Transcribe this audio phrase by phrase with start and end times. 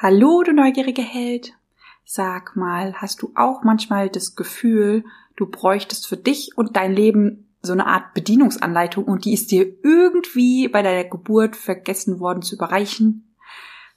[0.00, 1.54] Hallo, du neugierige Held.
[2.04, 7.48] Sag mal, hast du auch manchmal das Gefühl, du bräuchtest für dich und dein Leben
[7.62, 12.54] so eine Art Bedienungsanleitung und die ist dir irgendwie bei deiner Geburt vergessen worden zu
[12.54, 13.34] überreichen?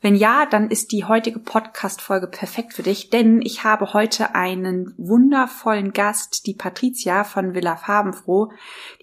[0.01, 4.95] Wenn ja, dann ist die heutige Podcast-Folge perfekt für dich, denn ich habe heute einen
[4.97, 8.51] wundervollen Gast, die Patricia von Villa Farbenfroh.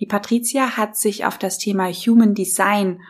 [0.00, 3.00] Die Patricia hat sich auf das Thema Human Design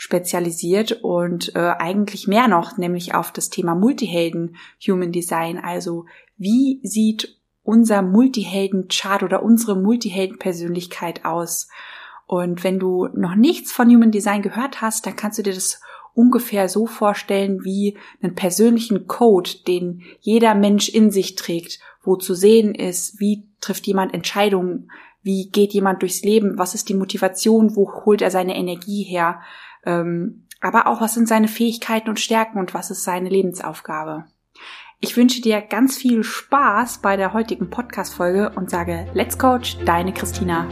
[0.00, 4.56] spezialisiert und äh, eigentlich mehr noch, nämlich auf das Thema Multihelden
[4.88, 5.58] Human Design.
[5.58, 6.06] Also
[6.38, 11.68] wie sieht unser Multihelden-Chart oder unsere Multihelden-Persönlichkeit aus?
[12.26, 15.82] Und wenn du noch nichts von Human Design gehört hast, dann kannst du dir das
[16.14, 22.32] ungefähr so vorstellen wie einen persönlichen Code, den jeder Mensch in sich trägt, wo zu
[22.32, 24.90] sehen ist, wie trifft jemand Entscheidungen,
[25.22, 29.42] wie geht jemand durchs Leben, was ist die Motivation, wo holt er seine Energie her,
[29.84, 34.24] ähm, aber auch was sind seine Fähigkeiten und Stärken und was ist seine Lebensaufgabe.
[35.00, 40.12] Ich wünsche dir ganz viel Spaß bei der heutigen Podcast-Folge und sage Let's Coach, deine
[40.12, 40.66] Christina.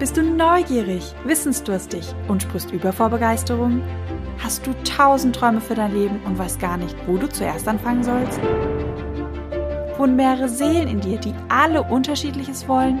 [0.00, 3.82] Bist du neugierig, wissensdurstig und sprichst über vor Begeisterung?
[4.38, 8.02] Hast du tausend Träume für dein Leben und weißt gar nicht, wo du zuerst anfangen
[8.02, 8.40] sollst?
[9.96, 13.00] Wohnen mehrere Seelen in dir, die alle unterschiedliches wollen?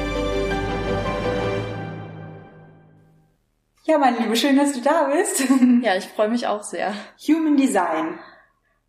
[3.91, 5.43] Ja, mein Liebe, schön, dass du da bist.
[5.81, 6.93] Ja, ich freue mich auch sehr.
[7.27, 8.19] Human Design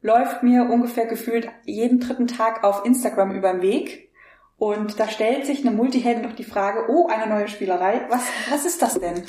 [0.00, 4.12] läuft mir ungefähr gefühlt jeden dritten Tag auf Instagram über den Weg.
[4.58, 8.06] Und da stellt sich eine Multihelden doch die Frage, oh, eine neue Spielerei.
[8.10, 9.24] Was, was ist das denn?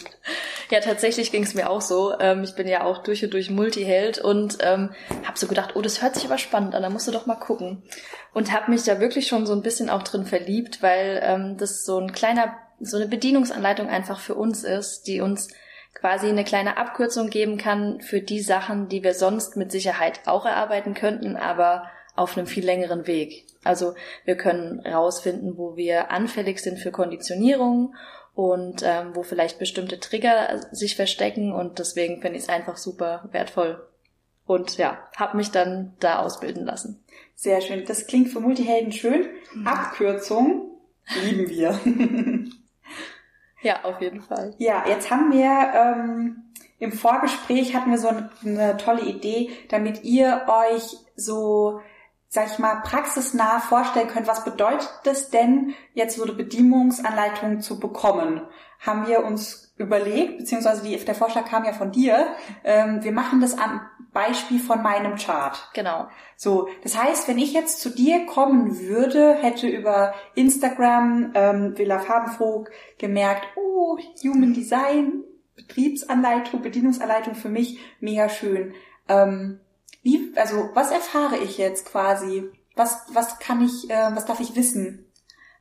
[0.70, 2.14] Ja, tatsächlich ging es mir auch so.
[2.20, 4.92] Ähm, ich bin ja auch durch und durch Multiheld und ähm,
[5.26, 7.34] habe so gedacht, oh, das hört sich aber spannend an, da musst du doch mal
[7.34, 7.82] gucken.
[8.32, 11.84] Und habe mich da wirklich schon so ein bisschen auch drin verliebt, weil ähm, das
[11.84, 15.48] so ein kleiner, so eine Bedienungsanleitung einfach für uns ist, die uns
[15.94, 20.46] quasi eine kleine Abkürzung geben kann für die Sachen, die wir sonst mit Sicherheit auch
[20.46, 23.46] erarbeiten könnten, aber auf einem viel längeren Weg.
[23.64, 23.96] Also
[24.26, 27.96] wir können rausfinden, wo wir anfällig sind für Konditionierung
[28.36, 33.30] und ähm, wo vielleicht bestimmte Trigger sich verstecken und deswegen finde ich es einfach super
[33.32, 33.88] wertvoll.
[34.46, 37.02] Und ja, habe mich dann da ausbilden lassen.
[37.36, 37.86] Sehr schön.
[37.86, 39.28] Das klingt für Multihelden schön.
[39.54, 39.68] Mhm.
[39.68, 40.72] Abkürzung
[41.24, 41.80] lieben wir.
[43.64, 44.54] Ja, auf jeden Fall.
[44.58, 46.44] Ja, jetzt haben wir ähm,
[46.80, 48.10] im Vorgespräch hatten wir so
[48.46, 51.80] eine, tolle Idee, damit ihr euch so
[52.34, 57.80] sag ich mal, praxisnah vorstellen könnt, was bedeutet es denn, jetzt so eine Bedienungsanleitung zu
[57.80, 58.42] bekommen?
[58.80, 62.26] Haben wir uns überlegt, beziehungsweise die, der Vorschlag kam ja von dir,
[62.64, 63.82] ähm, wir machen das am
[64.14, 65.70] Beispiel von meinem Chart.
[65.74, 66.08] Genau.
[66.38, 72.00] So, das heißt, wenn ich jetzt zu dir kommen würde, hätte über Instagram ähm, Villa
[72.00, 72.66] Farbenfroh
[72.98, 75.24] gemerkt, oh, Human Design,
[75.56, 78.74] Betriebsanleitung, Bedienungsanleitung für mich, mega schön.
[79.08, 79.60] Ähm,
[80.02, 82.52] wie, also was erfahre ich jetzt quasi?
[82.76, 85.12] Was, was kann ich, äh, was darf ich wissen?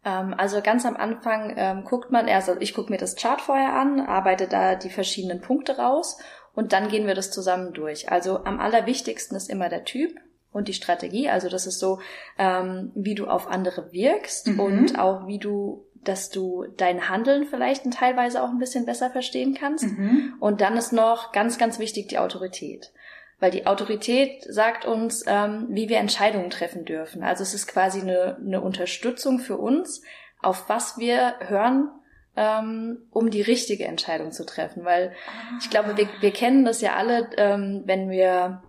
[0.04, 3.40] Ähm, also ganz am Anfang ähm, guckt man erst, also ich gucke mir das Chart
[3.40, 6.18] vorher an, arbeite da die verschiedenen Punkte raus
[6.54, 8.10] und dann gehen wir das zusammen durch.
[8.10, 10.14] Also am allerwichtigsten ist immer der Typ
[10.52, 11.28] und die Strategie.
[11.28, 12.00] Also das ist so,
[12.38, 14.60] ähm, wie du auf andere wirkst mhm.
[14.60, 19.54] und auch wie du dass du dein Handeln vielleicht teilweise auch ein bisschen besser verstehen
[19.54, 19.84] kannst.
[19.84, 20.34] Mhm.
[20.40, 22.92] Und dann ist noch ganz, ganz wichtig die Autorität.
[23.38, 27.22] Weil die Autorität sagt uns, ähm, wie wir Entscheidungen treffen dürfen.
[27.22, 30.02] Also es ist quasi eine, eine Unterstützung für uns,
[30.40, 31.88] auf was wir hören
[32.36, 34.84] ähm, um die richtige Entscheidung zu treffen.
[34.84, 35.12] Weil
[35.60, 38.62] ich glaube, wir, wir kennen das ja alle, ähm, wenn wir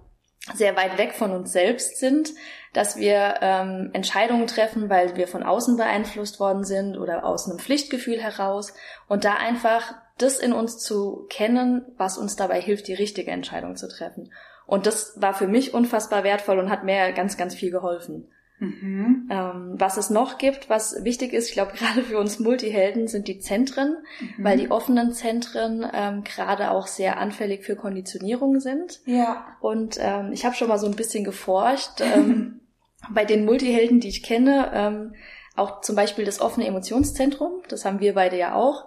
[0.54, 2.34] sehr weit weg von uns selbst sind,
[2.74, 7.60] dass wir ähm, Entscheidungen treffen, weil wir von außen beeinflusst worden sind oder aus einem
[7.60, 8.74] Pflichtgefühl heraus
[9.08, 13.76] und da einfach das in uns zu kennen, was uns dabei hilft, die richtige Entscheidung
[13.76, 14.32] zu treffen.
[14.66, 18.28] Und das war für mich unfassbar wertvoll und hat mir ganz, ganz viel geholfen.
[18.60, 19.28] Mhm.
[19.30, 23.28] Ähm, was es noch gibt, was wichtig ist, ich glaube gerade für uns Multihelden, sind
[23.28, 24.44] die Zentren, mhm.
[24.44, 29.02] weil die offenen Zentren ähm, gerade auch sehr anfällig für Konditionierung sind.
[29.06, 29.46] Ja.
[29.60, 32.62] Und ähm, ich habe schon mal so ein bisschen geforscht ähm,
[33.10, 35.14] bei den Multihelden, die ich kenne, ähm,
[35.56, 38.86] auch zum Beispiel das offene Emotionszentrum, das haben wir beide ja auch.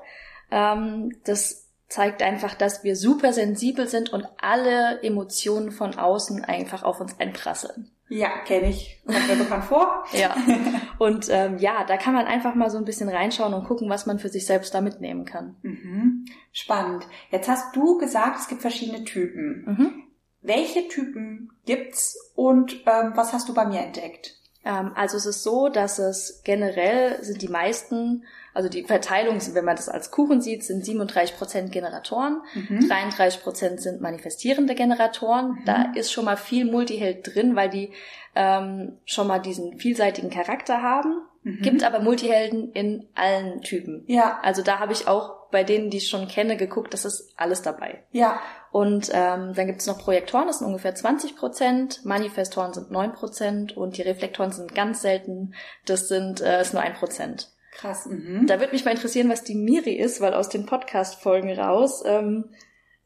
[0.51, 6.83] Ähm, das zeigt einfach, dass wir super sensibel sind und alle Emotionen von außen einfach
[6.83, 7.93] auf uns einprasseln.
[8.09, 9.03] Ja, kenne ich.
[9.05, 10.05] Kommt mir bekannt vor.
[10.13, 10.37] Ja.
[10.99, 14.07] Und ähm, ja, da kann man einfach mal so ein bisschen reinschauen und gucken, was
[14.07, 15.57] man für sich selbst da mitnehmen kann.
[15.63, 16.25] Mhm.
[16.53, 17.07] Spannend.
[17.31, 19.65] Jetzt hast du gesagt, es gibt verschiedene Typen.
[19.67, 20.03] Mhm.
[20.41, 24.37] Welche Typen gibt's und ähm, was hast du bei mir entdeckt?
[24.65, 28.25] Ähm, also es ist so, dass es generell sind die meisten,
[28.57, 32.89] also die Verteilung, wenn man das als Kuchen sieht, sind 37 Prozent Generatoren, Mhm.
[32.89, 35.59] 33 Prozent sind manifestierende Generatoren.
[35.67, 37.93] Da ist schon mal viel Multiheld drin, weil die
[38.35, 41.23] ähm, schon mal diesen vielseitigen Charakter haben.
[41.43, 41.63] Mhm.
[41.63, 44.05] Gibt aber Multihelden in allen Typen.
[44.09, 47.33] Ja, Also da habe ich auch bei denen, die ich schon kenne, geguckt, das ist
[47.37, 48.03] alles dabei.
[48.11, 48.41] ja,
[48.73, 53.13] Und ähm, dann gibt es noch Projektoren, das sind ungefähr 20 Prozent, Manifestoren sind 9
[53.13, 55.55] Prozent und die Reflektoren sind ganz selten,
[55.87, 57.49] das sind äh, ist nur 1 Prozent.
[57.77, 58.07] Krass.
[58.07, 58.47] Mhm.
[58.47, 62.51] Da würde mich mal interessieren, was die Miri ist, weil aus den Podcast-Folgen raus, ähm,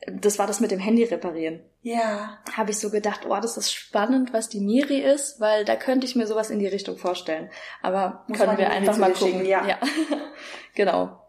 [0.07, 1.61] das war das mit dem Handy reparieren.
[1.83, 5.77] Ja, Habe ich so gedacht, oh, das ist spannend, was die Miri ist, weil da
[5.77, 7.51] könnte ich mir sowas in die Richtung vorstellen.
[7.83, 9.41] Aber Muss können wir einfach mal gucken.
[9.41, 9.79] schicken, ja.
[10.75, 11.21] genau.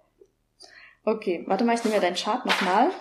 [1.03, 2.91] Okay, warte mal, ich nehme mir deinen Chart nochmal,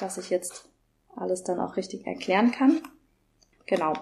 [0.00, 0.68] dass ich jetzt
[1.14, 2.80] alles dann auch richtig erklären kann.
[3.66, 3.92] Genau.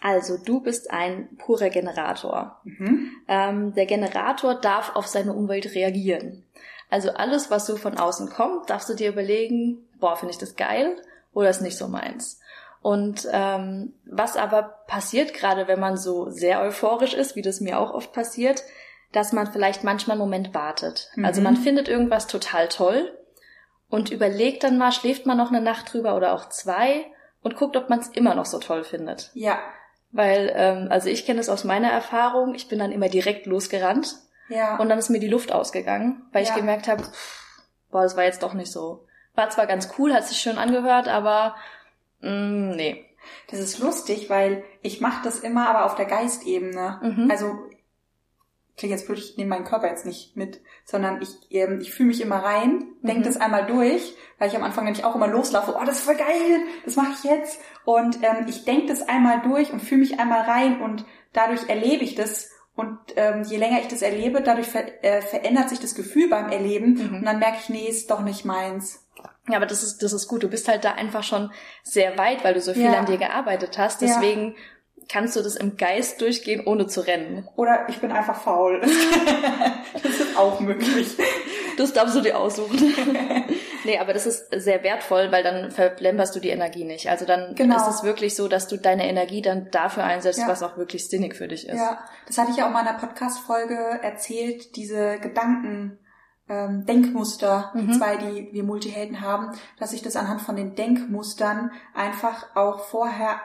[0.00, 2.60] Also, du bist ein purer Generator.
[2.64, 3.10] mhm.
[3.28, 6.44] Ähm, der Generator darf auf seine Umwelt reagieren.
[6.92, 10.56] Also alles, was so von außen kommt, darfst du dir überlegen, boah, finde ich das
[10.56, 10.96] geil
[11.32, 12.38] oder ist nicht so meins.
[12.82, 17.78] Und ähm, was aber passiert, gerade wenn man so sehr euphorisch ist, wie das mir
[17.78, 18.62] auch oft passiert,
[19.12, 21.10] dass man vielleicht manchmal einen Moment wartet.
[21.14, 21.24] Mhm.
[21.24, 23.16] Also man findet irgendwas total toll
[23.88, 27.06] und überlegt dann mal, schläft man noch eine Nacht drüber oder auch zwei
[27.42, 29.30] und guckt, ob man es immer noch so toll findet.
[29.34, 29.58] ja,
[30.10, 34.14] Weil, ähm, also ich kenne es aus meiner Erfahrung, ich bin dann immer direkt losgerannt
[34.48, 34.76] ja.
[34.76, 36.54] und dann ist mir die Luft ausgegangen, weil ich Ja.
[36.56, 37.02] gemerkt habe,
[37.90, 39.06] boah, das war jetzt doch nicht so.
[39.34, 41.56] War zwar ganz cool, hat sich schön angehört, aber
[42.20, 43.06] mh, nee.
[43.50, 46.98] Das ist lustig, weil ich mache das immer, aber auf der Geistebene.
[47.02, 47.30] Mhm.
[47.30, 47.56] Also
[48.76, 52.08] klingt jetzt blöd, ich nehme meinen Körper jetzt nicht mit, sondern ich, ähm, ich fühle
[52.08, 53.24] mich immer rein, denke Mhm.
[53.24, 56.16] das einmal durch, weil ich am Anfang nämlich auch immer loslaufe, oh, das ist voll
[56.16, 57.60] geil, das mache ich jetzt.
[57.84, 62.02] Und ähm, ich denke das einmal durch und fühle mich einmal rein und dadurch erlebe
[62.04, 62.50] ich das.
[62.74, 66.48] Und ähm, je länger ich das erlebe, dadurch ver äh, verändert sich das Gefühl beim
[66.48, 67.14] Erleben Mhm.
[67.16, 69.06] und dann merke ich, nee, ist doch nicht meins.
[69.48, 70.42] Ja, aber das ist, das ist gut.
[70.42, 71.52] Du bist halt da einfach schon
[71.82, 72.94] sehr weit, weil du so viel Ja.
[72.98, 74.00] an dir gearbeitet hast.
[74.00, 74.08] Ja.
[75.08, 77.48] Kannst du das im Geist durchgehen, ohne zu rennen.
[77.56, 78.80] Oder ich bin einfach faul.
[80.02, 81.16] das ist auch möglich.
[81.76, 82.78] Das darfst du dir aussuchen.
[83.84, 87.08] nee, aber das ist sehr wertvoll, weil dann verplemperst du die Energie nicht.
[87.10, 87.76] Also dann Genau.
[87.76, 90.48] ist es wirklich so, dass du deine Energie dann dafür einsetzt, Ja.
[90.48, 91.76] was auch wirklich sinnig für dich ist.
[91.78, 95.98] Ja, das hatte ich ja auch mal in einer Podcast-Folge erzählt, diese Gedanken,
[96.48, 97.92] ähm, Denkmuster, die Mhm.
[97.94, 103.40] zwei, die wir Multihelden haben, dass sich das anhand von den Denkmustern einfach auch vorher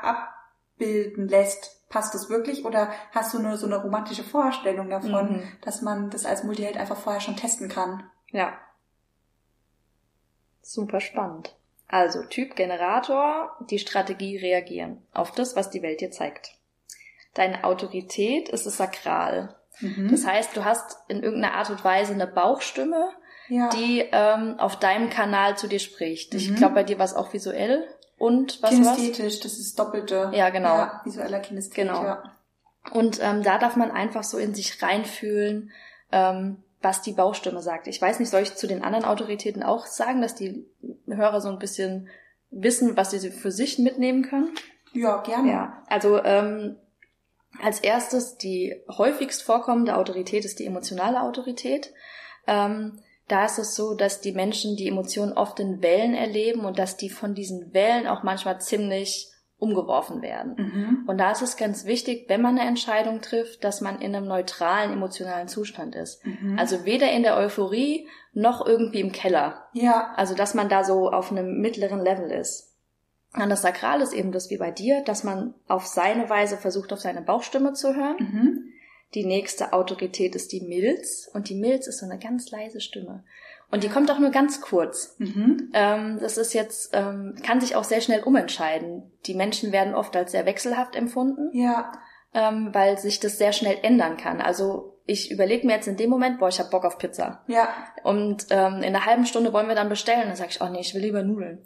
[0.78, 1.74] abbilden lässt.
[1.90, 5.44] Passt das wirklich oder hast du nur so eine romantische Vorstellung davon, Mhm.
[5.62, 8.04] dass man das als Multiheld einfach vorher schon testen kann?
[8.32, 8.54] Ja.
[10.62, 11.56] Super spannend.
[11.88, 16.52] Also Typ Generator, die Strategie reagieren auf das, was die Welt dir zeigt.
[17.34, 19.56] Deine Autorität ist es sakral.
[19.80, 20.10] Mhm.
[20.12, 23.12] Das heißt, du hast in irgendeiner Art und Weise eine Bauchstimme,
[23.48, 23.70] ja.
[23.70, 26.34] die ähm, auf deinem Kanal zu dir spricht.
[26.34, 26.56] Ich Mhm.
[26.56, 28.72] glaube, bei dir war es auch visuell und was?
[28.72, 30.32] Kinästhetisch, das ist doppelte.
[30.34, 30.76] Ja, genau.
[30.76, 32.04] Ja, visueller Kinästhetik, Genau.
[32.04, 32.24] ja.
[32.92, 35.72] Und ähm, da darf man einfach so in sich reinfühlen,
[36.12, 37.88] ähm, was die Bauchstimme sagt.
[37.88, 40.66] Ich weiß nicht, soll ich zu den anderen Autoritäten auch sagen, dass die
[41.08, 42.08] Hörer so ein bisschen
[42.50, 44.56] wissen, was sie für sich mitnehmen können?
[44.94, 45.52] Ja, gerne.
[45.52, 46.78] Ja, also ähm,
[47.62, 51.94] als erstes die häufigst vorkommende Autorität ist die emotionale Autorität.
[52.46, 56.80] Ähm, da ist es so, dass die Menschen die Emotionen oft in Wellen erleben und
[56.80, 60.56] dass die von diesen Wellen auch manchmal ziemlich umgeworfen werden.
[60.58, 61.04] Mhm.
[61.08, 64.28] Und da ist es ganz wichtig, wenn man eine Entscheidung trifft, dass man in einem
[64.28, 66.24] neutralen emotionalen Zustand ist.
[66.26, 66.60] Mhm.
[66.60, 69.68] Also weder in der Euphorie noch irgendwie im Keller.
[69.74, 72.76] ja, Also dass man da so auf einem mittleren Level ist.
[73.34, 76.94] Und das Sakral ist eben das wie bei dir, dass man auf seine Weise versucht,
[76.94, 78.16] auf seine Bauchstimme zu hören.
[78.20, 78.67] mhm.
[79.14, 81.30] Die nächste Autorität ist die Milz.
[81.34, 83.24] Und die Milz ist so eine ganz leise Stimme.
[83.72, 85.16] Und die kommt auch nur ganz kurz.
[85.18, 85.72] Mhm.
[85.74, 89.12] Ähm, das ist jetzt, ähm, kann sich auch sehr schnell umentscheiden.
[89.26, 91.92] Die Menschen werden oft als sehr wechselhaft empfunden, ja,
[92.34, 94.40] ähm, weil sich das sehr schnell ändern kann.
[94.42, 97.44] Also ich überlege mir jetzt in dem Moment, boah, ich habe Bock auf Pizza.
[97.48, 97.68] ja.
[98.04, 100.28] Und ähm, in einer halben Stunde wollen wir dann bestellen.
[100.28, 101.60] Dann sage ich, oh nee, ich will lieber Nudeln.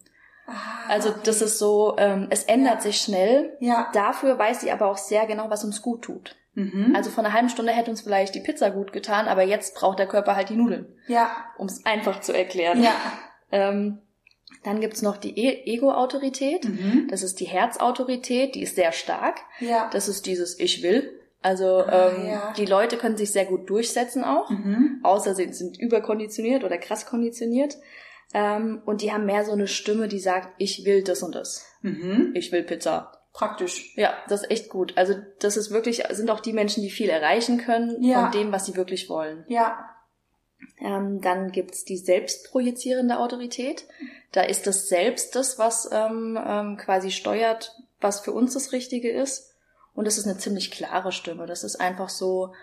[0.48, 0.54] Ah,
[0.90, 1.20] Also okay.
[1.26, 2.82] das ist so, ähm, es ändert Ja.
[2.82, 3.56] sich schnell.
[3.60, 3.90] Ja.
[3.94, 6.36] Dafür weiß sie aber auch sehr genau, was uns gut tut.
[6.54, 6.94] Mhm.
[6.96, 10.00] Also vor einer halben Stunde hätte uns vielleicht die Pizza gut getan, aber jetzt braucht
[10.00, 11.30] der Körper halt die Nudeln, ja.
[11.58, 12.84] um es einfach zu erklären.
[12.84, 12.94] Ja.
[13.52, 14.00] Ähm,
[14.64, 16.66] dann gibt's noch die e Ego-Autorität.
[16.66, 17.08] Mhm.
[17.10, 19.40] Das ist die Herzautorität, die ist sehr stark.
[19.60, 19.90] Ja.
[19.94, 21.18] Das ist dieses Ich will.
[21.42, 22.54] Also Ah, ähm, ja.
[22.56, 25.00] die Leute können sich sehr gut durchsetzen auch, Mhm.
[25.04, 27.78] außer sie sind überkonditioniert oder krass konditioniert.
[28.34, 31.66] Ähm, und die haben mehr so eine Stimme, die sagt, ich will das und das.
[31.82, 32.32] Mhm.
[32.36, 33.12] Ich will Pizza.
[33.34, 33.96] Praktisch.
[33.96, 34.98] Ja, das ist echt gut.
[34.98, 38.24] Also das ist wirklich, sind auch die Menschen, die viel erreichen können Ja.
[38.24, 39.46] von dem, was sie wirklich wollen.
[39.48, 39.90] Ja.
[40.80, 43.86] Ähm, dann gibt's die selbstprojizierende Autorität.
[44.32, 49.10] Da ist das Selbst das, was ähm, ähm, quasi steuert, was für uns das Richtige
[49.12, 49.54] ist.
[49.94, 51.46] Und das ist eine ziemlich klare Stimme.
[51.48, 52.54] Das ist einfach so,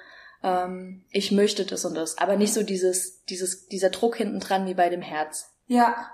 [0.43, 2.19] ähm, ich möchte das und das.
[2.19, 5.51] Aber nicht so dieses, dieses, dieser Druck hinten dran wie bei dem Herz.
[5.67, 6.11] Ja.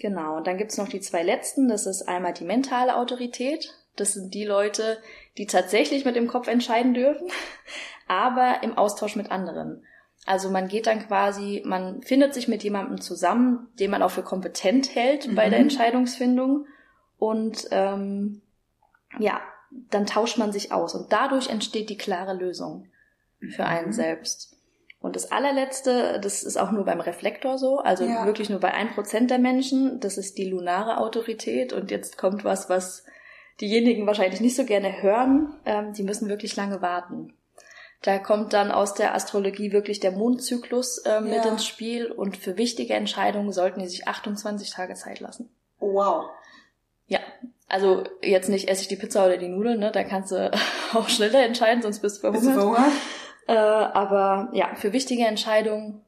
[0.00, 0.36] Genau.
[0.36, 1.68] Und dann gibt's noch die zwei letzten.
[1.68, 3.74] Das ist einmal die mentale Autorität.
[3.96, 4.98] Das sind die Leute,
[5.38, 7.28] die tatsächlich mit dem Kopf entscheiden dürfen,
[8.06, 9.84] aber im Austausch mit anderen.
[10.24, 14.22] Also man geht dann quasi, man findet sich mit jemandem zusammen, den man auch für
[14.22, 15.50] kompetent hält bei Mhm.
[15.50, 16.66] der Entscheidungsfindung.
[17.18, 18.42] Und ähm,
[19.18, 19.40] ja,
[19.90, 20.94] dann tauscht man sich aus.
[20.94, 22.86] Und dadurch entsteht die klare Lösung
[23.56, 23.92] für einen Mhm.
[23.92, 24.57] selbst.
[25.00, 28.26] Und das allerletzte, das ist auch nur beim Reflektor so, also Ja.
[28.26, 31.72] wirklich nur bei ein Prozent der Menschen, das ist die lunare Autorität.
[31.72, 33.04] Und jetzt kommt was, was
[33.60, 37.32] diejenigen wahrscheinlich nicht so gerne hören, ähm, die müssen wirklich lange warten.
[38.02, 41.50] Da kommt dann aus der Astrologie wirklich der Mondzyklus äh, mit Ja.
[41.50, 45.48] ins Spiel und für wichtige Entscheidungen sollten die sich 28 Tage Zeit lassen.
[45.80, 46.26] Wow.
[47.06, 47.20] Ja,
[47.68, 49.90] also jetzt nicht esse ich die Pizza oder die Nudeln, ne?
[49.92, 50.50] da kannst du
[50.94, 52.92] auch schneller entscheiden, sonst bist du Bist du verhungert.
[53.48, 56.02] Äh, aber ja, für wichtige Entscheidungen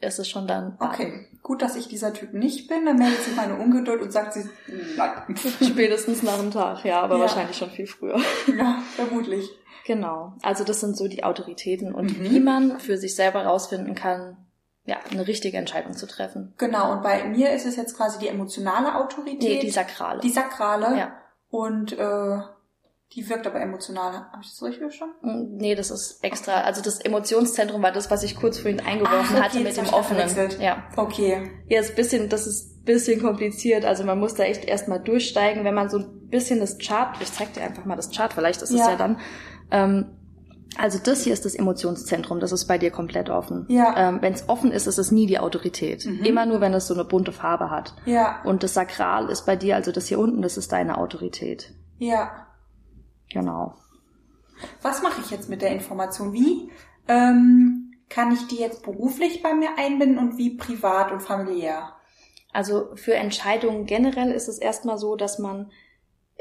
[0.00, 0.76] ist es schon dann.
[0.80, 1.26] Okay.
[1.42, 2.84] Gut, dass ich dieser Typ nicht bin.
[2.86, 4.48] Dann meldet sich meine Ungeduld und sagt sie,
[4.96, 5.36] nein.
[5.62, 7.20] Spätestens nach dem Tag, ja, aber Ja.
[7.22, 8.18] wahrscheinlich schon viel früher.
[8.58, 9.48] ja, vermutlich.
[9.86, 10.32] Genau.
[10.42, 12.24] Also das sind so die Autoritäten und Mhm.
[12.24, 14.36] wie man für sich selber rausfinden kann,
[14.84, 16.54] ja, eine richtige Entscheidung zu treffen.
[16.58, 19.40] Genau, und bei mir ist es jetzt quasi die emotionale Autorität.
[19.42, 20.20] Nee, die Sakrale.
[20.20, 20.98] Die Sakrale.
[20.98, 21.12] ja.
[21.50, 22.38] Und äh,
[23.14, 24.12] die wirkt aber emotional.
[24.32, 25.14] Habe ich das richtig verstanden?
[25.22, 26.62] Mm, Nee, das ist extra.
[26.62, 29.86] Also das Emotionszentrum war das, was ich kurz vorhin eingeworfen Ach, okay, hatte mit dem
[29.88, 30.28] offenen.
[30.60, 30.84] Ja.
[30.96, 31.50] Okay.
[31.68, 33.84] Ja, ist bisschen, das ist ein bisschen kompliziert.
[33.84, 37.32] Also man muss da echt erstmal durchsteigen, wenn man so ein bisschen das Chart, ich
[37.32, 38.90] zeig dir einfach mal das Chart, vielleicht ist es Ja.
[38.90, 39.20] ja dann.
[39.70, 40.06] Ähm,
[40.78, 43.64] also das hier ist das Emotionszentrum, das ist bei dir komplett offen.
[43.68, 43.94] Ja.
[43.96, 46.04] Ähm, wenn es offen ist, ist es nie die Autorität.
[46.04, 46.22] Mhm.
[46.24, 47.94] Immer nur, wenn es so eine bunte Farbe hat.
[48.04, 51.72] Ja, Und das Sakral ist bei dir, also das hier unten, das ist deine Autorität.
[51.98, 52.45] ja.
[53.30, 53.74] Genau.
[54.82, 56.32] Was mache ich jetzt mit der Information?
[56.32, 56.70] Wie
[57.08, 61.92] ähm, kann ich die jetzt beruflich bei mir einbinden und wie privat und familiär?
[62.52, 65.70] Also für Entscheidungen generell ist es erstmal so, dass man,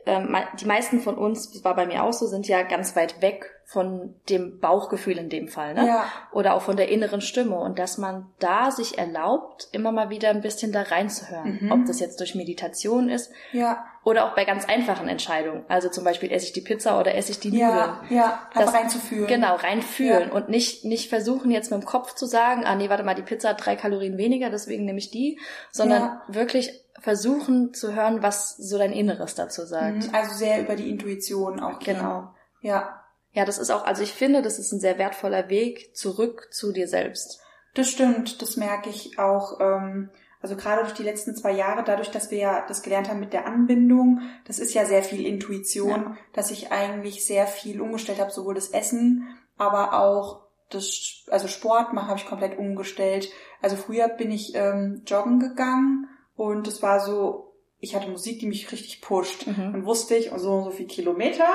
[0.06, 3.22] ähm, die meisten von uns, das war bei mir auch so, sind ja ganz weit
[3.22, 5.88] weg von dem Bauchgefühl in dem Fall, ne?
[5.88, 10.12] Ja, Oder auch von der inneren Stimme und dass man da sich erlaubt, immer mal
[10.12, 11.58] wieder ein bisschen da reinzuhören.
[11.62, 11.72] Mhm.
[11.72, 15.66] Ob das jetzt durch Meditation ist ja, oder auch bei ganz einfachen Entscheidungen.
[15.68, 17.68] Also zum Beispiel esse ich die Pizza oder esse ich die Nudeln.
[17.70, 19.26] ja, ja, Das- reinzufühlen.
[19.26, 20.34] Genau, reinfühlen Ja.
[20.36, 23.24] und nicht, nicht versuchen jetzt mit dem Kopf zu sagen, ah nee, warte mal, die
[23.24, 25.40] Pizza hat drei Kalorien weniger, deswegen nehme ich die,
[25.72, 26.22] sondern Ja.
[26.28, 30.08] wirklich versuchen zu hören, was so dein Inneres dazu sagt.
[30.08, 31.80] Mhm, Also sehr über die Intuition auch.
[31.80, 31.98] gehen.
[31.98, 32.34] Genau.
[32.62, 33.02] Ja,
[33.34, 36.72] Ja, das ist auch, also ich finde, das ist ein sehr wertvoller Weg zurück zu
[36.72, 37.40] dir selbst.
[37.74, 38.42] das stimmt.
[38.42, 39.60] Das merke ich auch.
[39.60, 40.10] Ähm,
[40.42, 43.34] also gerade durch die letzten zwei Jahre, dadurch, dass wir ja das gelernt haben mit
[43.34, 46.18] der Anbindung, das ist ja sehr viel Intuition, Ja.
[46.34, 51.94] dass ich eigentlich sehr viel umgestellt habe, sowohl das Essen, aber auch das, also Sport
[51.94, 53.30] machen habe ich komplett umgestellt.
[53.62, 58.48] Also früher bin ich ähm, joggen gegangen und es war so, ich hatte Musik, die
[58.48, 59.48] mich richtig pusht.
[59.48, 59.72] Mhm.
[59.74, 61.48] Dann wusste ich, so und so viel Kilometer,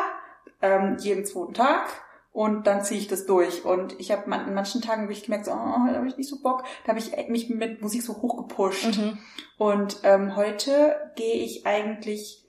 [0.62, 1.88] ähm, jeden zweiten Tag
[2.32, 3.64] und dann ziehe ich das durch.
[3.64, 6.16] Und ich habe man, an manchen Tagen hab ich gemerkt, so, oh, da habe ich
[6.16, 6.64] nicht so Bock.
[6.84, 8.96] Da habe ich mich mit Musik so hochgepusht.
[8.96, 9.18] Mhm.
[9.58, 12.46] Und ähm, heute gehe ich eigentlich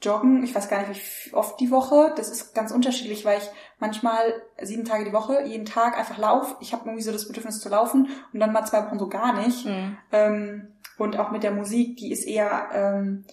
[0.00, 0.42] joggen.
[0.42, 2.12] Ich weiß gar nicht, wie oft die Woche.
[2.16, 6.56] Das ist ganz unterschiedlich, weil ich manchmal sieben Tage die Woche, jeden Tag einfach laufe.
[6.60, 9.34] Ich habe irgendwie so das Bedürfnis zu laufen und dann mal zwei Wochen so gar
[9.44, 9.66] nicht.
[9.66, 9.98] Mhm.
[10.12, 13.24] Ähm, und auch mit der Musik, die ist eher ähm,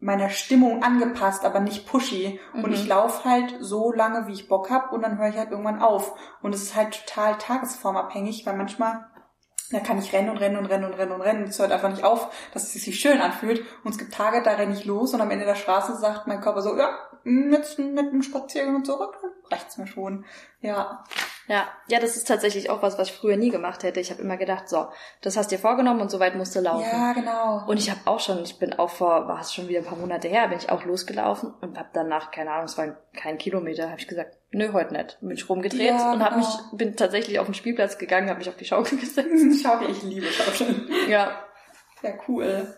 [0.00, 2.38] meiner Stimmung angepasst, aber nicht pushy.
[2.54, 2.72] Und Mhm.
[2.74, 5.82] ich laufe halt so lange, wie ich Bock hab und dann höre ich halt irgendwann
[5.82, 6.14] auf.
[6.40, 9.06] Und es ist halt total tagesformabhängig, weil manchmal,
[9.72, 11.42] da kann ich rennen und rennen und rennen und rennen und rennen.
[11.44, 13.64] Es hört einfach nicht auf, dass es sich schön anfühlt.
[13.82, 16.40] Und es gibt Tage, da renne ich los und am Ende der Straße sagt mein
[16.40, 16.90] Körper so, ja,
[17.24, 19.18] jetzt mit einem Spaziergang und zurück,
[19.50, 20.24] reicht's mir schon.
[20.60, 21.02] Ja.
[21.48, 24.00] Ja, ja, das ist tatsächlich auch was, was ich früher nie gemacht hätte.
[24.00, 24.88] Ich habe immer gedacht, so,
[25.22, 26.84] das hast dir vorgenommen und so weit musst du laufen.
[26.90, 27.64] Ja, genau.
[27.66, 29.96] Und ich habe auch schon, ich bin auch vor, war es schon wieder ein paar
[29.96, 32.86] Monate her, bin ich auch losgelaufen und habe danach, keine Ahnung, es war
[33.16, 35.18] kein Kilometer, habe ich gesagt, nö, heute nicht.
[35.20, 36.46] Bin ich rumgedreht Ja, und habe genau.
[36.46, 39.62] mich, bin tatsächlich auf den Spielplatz gegangen, habe mich auf die Schaukel gesetzt.
[39.62, 40.86] Schaukel, ich liebe Schaukeln.
[41.08, 41.42] ja,
[42.02, 42.76] Ja, cool.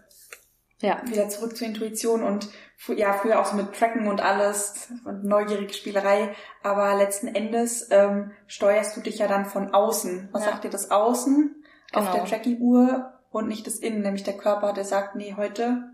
[0.81, 2.49] ja, Wieder zurück zur Intuition und
[2.89, 6.35] ja, früher auch so mit Tracken und alles und neugierige Spielerei.
[6.63, 10.29] Aber letzten Endes ähm, steuerst du dich ja dann von außen.
[10.33, 10.51] Was Ja.
[10.53, 12.13] sagt dir das Außen auf Genau.
[12.13, 15.91] der Tracking-Uhr und nicht das Innen, nämlich der Körper, der sagt, nee, heute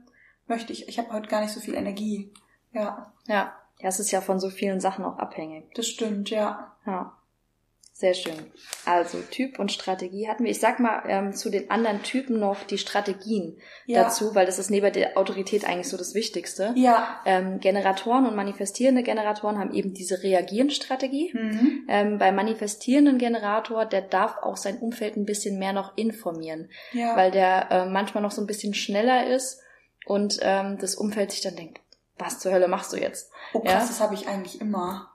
[0.47, 2.33] möchte ich, ich habe heute gar nicht so viel Energie.
[2.73, 3.53] Ja, ja.
[3.79, 5.65] Ja, es ist ja von so vielen Sachen auch abhängig.
[5.75, 6.73] das stimmt, ja.
[6.87, 7.13] Ja.
[7.99, 8.53] Sehr schön.
[8.85, 10.51] Also Typ und Strategie hatten wir.
[10.51, 14.03] Ich sag mal ähm, zu den anderen Typen noch die Strategien Ja.
[14.03, 16.75] dazu, weil das ist neben der Autorität eigentlich so das Wichtigste.
[16.77, 17.23] Ja.
[17.25, 21.31] Ähm, Generatoren und manifestierende Generatoren haben eben diese Reagieren-Strategie.
[21.33, 21.87] Mhm.
[21.89, 27.17] Ähm, beim manifestierenden Generator, der darf auch sein Umfeld ein bisschen mehr noch informieren, Ja.
[27.17, 29.63] weil der äh, manchmal noch so ein bisschen schneller ist
[30.05, 31.81] und ähm, das Umfeld sich dann denkt,
[32.19, 33.31] was zur Hölle machst du jetzt?
[33.55, 33.79] Oh krass, Ja.
[33.89, 35.11] das habe ich eigentlich immer.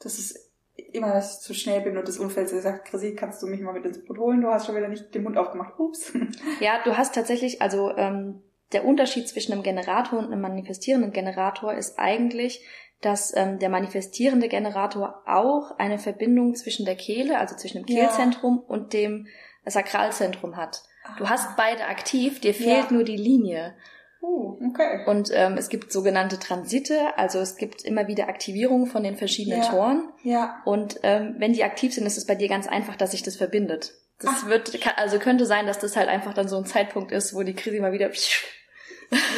[0.00, 0.46] Das ist
[0.92, 3.72] immer, dass ich zu schnell bin und das Umfeld sagt, Chrissy, kannst du mich mal
[3.72, 4.40] mit ins Boot holen?
[4.40, 5.78] Du hast schon wieder nicht den Mund aufgemacht.
[5.78, 6.12] Ups.
[6.60, 11.72] Ja, du hast tatsächlich, also ähm, der Unterschied zwischen einem Generator und einem manifestierenden Generator
[11.74, 12.64] ist eigentlich,
[13.00, 18.06] dass ähm, der manifestierende Generator auch eine Verbindung zwischen der Kehle, also zwischen dem Ja.
[18.06, 19.26] Kehlzentrum und dem
[19.64, 20.82] Sakralzentrum hat.
[21.18, 22.56] Du hast beide aktiv, dir Ja.
[22.56, 23.74] fehlt nur die Linie.
[24.22, 25.04] Oh, okay.
[25.06, 29.62] Und ähm, es gibt sogenannte Transite, also es gibt immer wieder Aktivierungen von den verschiedenen
[29.62, 29.70] Ja.
[29.70, 30.08] Toren.
[30.22, 30.60] Ja.
[30.66, 33.36] Und ähm, wenn die aktiv sind, ist es bei dir ganz einfach, dass sich das
[33.36, 33.94] verbindet.
[34.18, 34.48] Das Ach.
[34.48, 37.54] wird, also könnte sein, dass das halt einfach dann so ein Zeitpunkt ist, wo die
[37.54, 38.10] Krise mal wieder,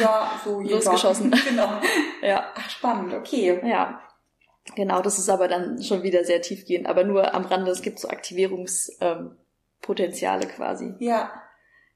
[0.01, 0.59] Ja, so.
[0.61, 1.31] Losgeschossen.
[1.47, 1.79] genau.
[2.21, 3.61] ja, Ach, spannend, okay.
[3.63, 4.01] ja.
[4.75, 7.99] Genau, das ist aber dann schon wieder sehr tiefgehend, aber nur am Rande, es gibt
[7.99, 10.93] so Aktivierungspotenziale ähm, quasi.
[10.99, 11.31] Ja.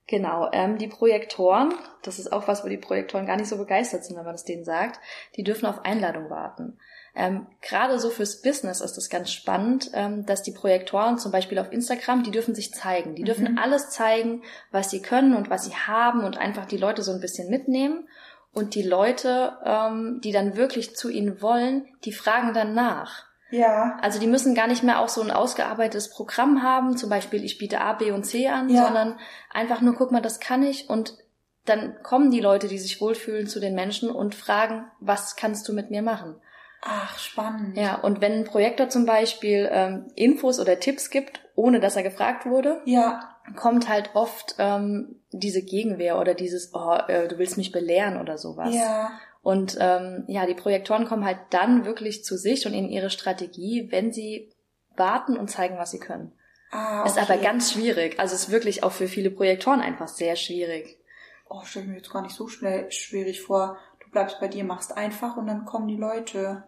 [0.07, 4.05] Genau, ähm, die Projektoren, das ist auch was, wo die Projektoren gar nicht so begeistert
[4.05, 5.01] sind, wenn man es denen sagt,
[5.35, 6.79] die dürfen auf Einladung warten.
[7.13, 11.59] Ähm, Gerade so fürs Business ist es ganz spannend, ähm, dass die Projektoren zum Beispiel
[11.59, 13.15] auf Instagram, die dürfen sich zeigen.
[13.15, 13.57] Die dürfen Mhm.
[13.57, 17.19] alles zeigen, was sie können und was sie haben und einfach die Leute so ein
[17.19, 18.07] bisschen mitnehmen.
[18.53, 23.26] Und die Leute, ähm, die dann wirklich zu ihnen wollen, die fragen dann nach.
[23.49, 23.97] Ja.
[24.01, 27.57] Also die müssen gar nicht mehr auch so ein ausgearbeitetes Programm haben, zum Beispiel ich
[27.57, 28.85] biete A, B und C an, Ja.
[28.85, 29.19] sondern
[29.51, 31.17] einfach nur, guck mal, das kann ich und
[31.65, 35.73] dann kommen die Leute, die sich wohlfühlen, zu den Menschen und fragen, was kannst du
[35.73, 36.35] mit mir machen?
[36.81, 37.75] Ach, spannend.
[37.75, 42.03] Ja, und wenn ein Projektor zum Beispiel ähm, Infos oder Tipps gibt, ohne dass er
[42.03, 43.35] gefragt wurde, Ja.
[43.57, 48.37] kommt halt oft ähm, diese Gegenwehr oder dieses, oh, äh, du willst mich belehren oder
[48.37, 48.73] sowas.
[48.73, 49.11] Ja.
[49.47, 53.87] Und ähm, ja, die Projektoren kommen halt dann wirklich zu sich und in ihre Strategie,
[53.91, 54.49] wenn sie
[54.97, 56.33] warten und zeigen, was sie können.
[56.69, 57.31] Ah, Ist okay.
[57.31, 58.19] aber ganz schwierig.
[58.19, 60.99] Also ist wirklich auch für viele Projektoren einfach sehr schwierig.
[61.47, 63.77] Oh, stell mir jetzt gar nicht so schnell schwierig vor.
[64.03, 66.65] Du bleibst bei dir, machst einfach und dann kommen die Leute.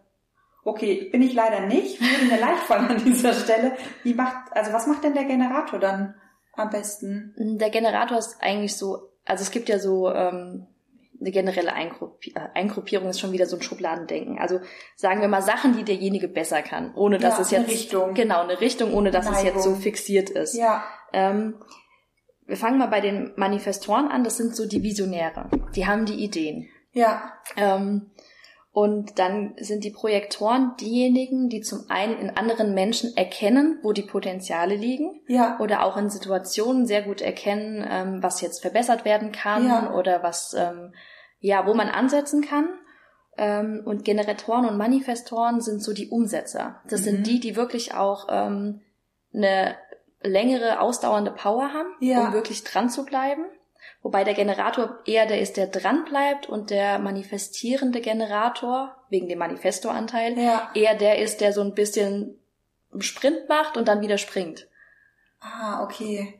[0.64, 2.00] Okay, bin ich leider nicht.
[2.00, 3.74] Würde mir leicht fallen an dieser Stelle.
[4.04, 6.16] Wie macht, also was macht denn der Generator dann
[6.54, 7.36] am besten?
[7.60, 10.66] Der Generator ist eigentlich so, also es gibt ja so ähm,
[11.20, 14.40] eine generelle Eingruppi äh, Eingruppierung ist schon wieder so ein Schubladendenken.
[14.40, 14.60] Also
[14.96, 18.14] sagen wir mal Sachen, die derjenige besser kann, ohne dass Ja, es jetzt eine Richtung.
[18.14, 19.82] genau eine Richtung, ohne dass es jetzt so Neigung.
[19.84, 20.56] fixiert ist.
[20.56, 20.84] Ja.
[21.14, 21.56] Ähm,
[22.46, 24.24] wir fangen mal bei den Manifestoren an.
[24.24, 25.50] Das sind so die Visionäre.
[25.76, 26.68] Die haben die Ideen.
[26.94, 27.34] Ja.
[27.58, 28.12] Ähm,
[28.72, 34.04] und dann sind die Projektoren diejenigen, die zum einen in anderen Menschen erkennen, wo die
[34.04, 35.60] Potenziale liegen Ja.
[35.60, 39.94] oder auch in Situationen sehr gut erkennen, ähm, was jetzt verbessert werden kann Ja.
[39.94, 40.94] oder was, ähm,
[41.40, 42.70] ja, wo man ansetzen kann.
[43.38, 46.82] Ähm, und Generatoren und Manifestoren sind so die Umsetzer.
[46.90, 47.06] Das Mhm.
[47.06, 48.82] sind die, die wirklich auch ähm,
[49.34, 49.76] eine
[50.22, 52.28] längere, ausdauernde Power haben, Ja.
[52.28, 53.46] um wirklich dran zu bleiben.
[54.02, 59.40] Wobei der Generator eher der ist, der dran bleibt und der manifestierende Generator, wegen dem
[59.40, 60.70] Manifestoranteil, Ja.
[60.74, 62.40] eher der ist, der so ein bisschen
[62.94, 64.68] einen Sprint macht und dann wieder springt.
[65.42, 66.40] Ah, okay.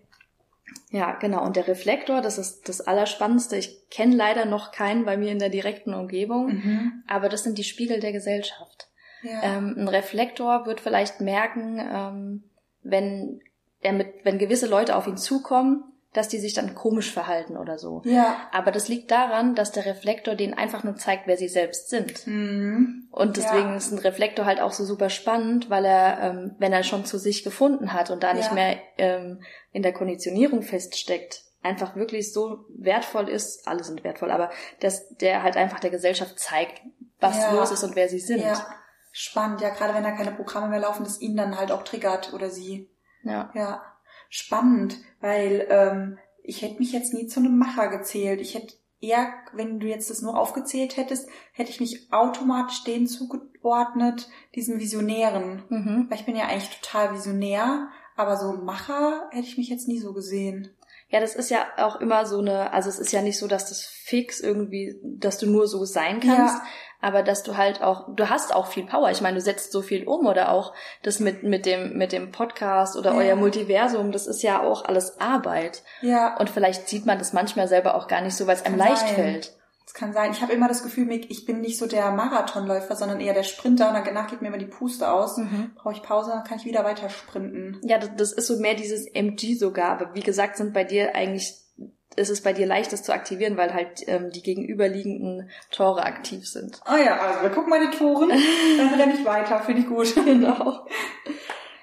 [0.92, 1.44] Ja, genau.
[1.44, 3.58] Und der Reflektor, das ist das Allerspannendste.
[3.58, 7.04] Ich kenne leider noch keinen bei mir in der direkten Umgebung, Mhm.
[7.08, 8.88] aber das sind die Spiegel der Gesellschaft.
[9.22, 9.42] Ja.
[9.44, 12.44] Ähm, ein Reflektor wird vielleicht merken, ähm,
[12.84, 13.42] wenn
[13.82, 17.78] er mit, wenn gewisse Leute auf ihn zukommen, dass die sich dann komisch verhalten oder
[17.78, 18.02] so.
[18.06, 18.36] ja.
[18.52, 22.26] Aber das liegt daran, dass der Reflektor denen einfach nur zeigt, wer sie selbst sind.
[22.26, 23.08] Mhm.
[23.12, 23.76] Und deswegen Ja.
[23.76, 27.18] ist ein Reflektor halt auch so super spannend, weil er, ähm, wenn er schon zu
[27.20, 28.54] sich gefunden hat und da nicht Ja.
[28.54, 34.50] mehr ähm, in der Konditionierung feststeckt, einfach wirklich so wertvoll ist, alle sind wertvoll, aber
[34.80, 36.82] dass der halt einfach der Gesellschaft zeigt,
[37.20, 37.52] was Ja.
[37.54, 38.40] los ist und wer sie sind.
[38.42, 38.66] Ja.
[39.12, 42.32] Spannend, ja, gerade wenn da keine Programme mehr laufen, das ihn dann halt auch triggert
[42.34, 42.90] oder sie.
[43.24, 43.52] Ja.
[43.54, 43.82] Ja,
[44.30, 48.40] spannend, weil ähm, ich hätte mich jetzt nie zu einem Macher gezählt.
[48.42, 53.08] Ich hätte eher, wenn du jetzt das nur aufgezählt hättest, hätte ich mich automatisch denen
[53.08, 55.64] zugeordnet, diesen Visionären.
[55.70, 56.06] Mhm.
[56.10, 59.88] Weil ich bin ja eigentlich total visionär, aber so ein Macher hätte ich mich jetzt
[59.88, 60.76] nie so gesehen.
[61.10, 63.70] Ja, das ist ja auch immer so eine, also es ist ja nicht so, dass
[63.70, 66.64] das fix irgendwie, dass du nur so sein kannst, Ja.
[67.02, 69.10] Aber dass du halt auch, du hast auch viel Power.
[69.12, 72.32] Ich meine, du setzt so viel um oder auch das mit, mit dem, mit dem
[72.32, 73.18] Podcast oder Ja.
[73.18, 75.84] euer Multiversum, das ist ja auch alles Arbeit.
[76.02, 78.78] Ja, Und vielleicht sieht man das manchmal selber auch gar nicht so, weil es einem
[78.78, 79.16] leicht sein.
[79.16, 79.54] fällt.
[79.86, 80.32] das kann sein.
[80.32, 83.88] Ich habe immer das Gefühl, ich bin nicht so der Marathonläufer, sondern eher der Sprinter
[83.90, 85.38] und danach geht mir immer die Puste aus.
[85.38, 85.72] Mhm.
[85.76, 87.80] Brauche ich Pause, dann kann ich wieder weiter sprinten.
[87.84, 91.16] Ja, das, das ist so mehr dieses MG sogar, aber wie gesagt, sind bei dir
[91.16, 91.56] eigentlich,
[92.16, 96.48] ist es bei dir leicht, das zu aktivieren, weil halt ähm, die gegenüberliegenden Tore aktiv
[96.48, 96.82] sind.
[96.86, 98.30] Ah ja, also wir gucken mal die Toren,
[98.78, 100.14] dann renne ich weiter, finde ich gut.
[100.26, 100.86] Genau.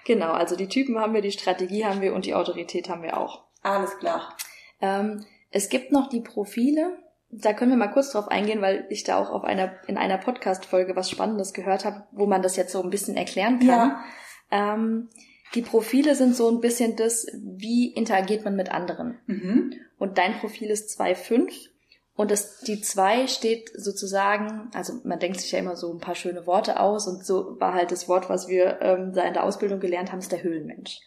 [0.05, 3.17] Genau, also die Typen haben wir, die Strategie haben wir und die Autorität haben wir
[3.17, 3.43] auch.
[3.63, 4.37] Alles klar.
[4.81, 6.97] Ähm, es gibt noch die Profile.
[7.31, 10.19] Da können wir mal kurz drauf eingehen, weil ich da auch auf einer, in einer
[10.19, 13.69] Podcast-Folge was Spannendes gehört habe, wo man das jetzt so ein bisschen erklären kann.
[13.69, 14.05] Ja.
[14.53, 15.09] Ähm,
[15.57, 19.19] die Profile sind so ein bisschen das, wie interagiert man mit anderen.
[19.27, 19.75] Mhm.
[19.99, 21.69] Und dein Profil ist 2,5.
[22.15, 26.15] Und das, die 2 steht sozusagen, also man denkt sich ja immer so ein paar
[26.15, 29.45] schöne Worte aus und so war halt das Wort, was wir ähm, da in der
[29.45, 30.99] Ausbildung gelernt haben, ist der Höhlenmensch.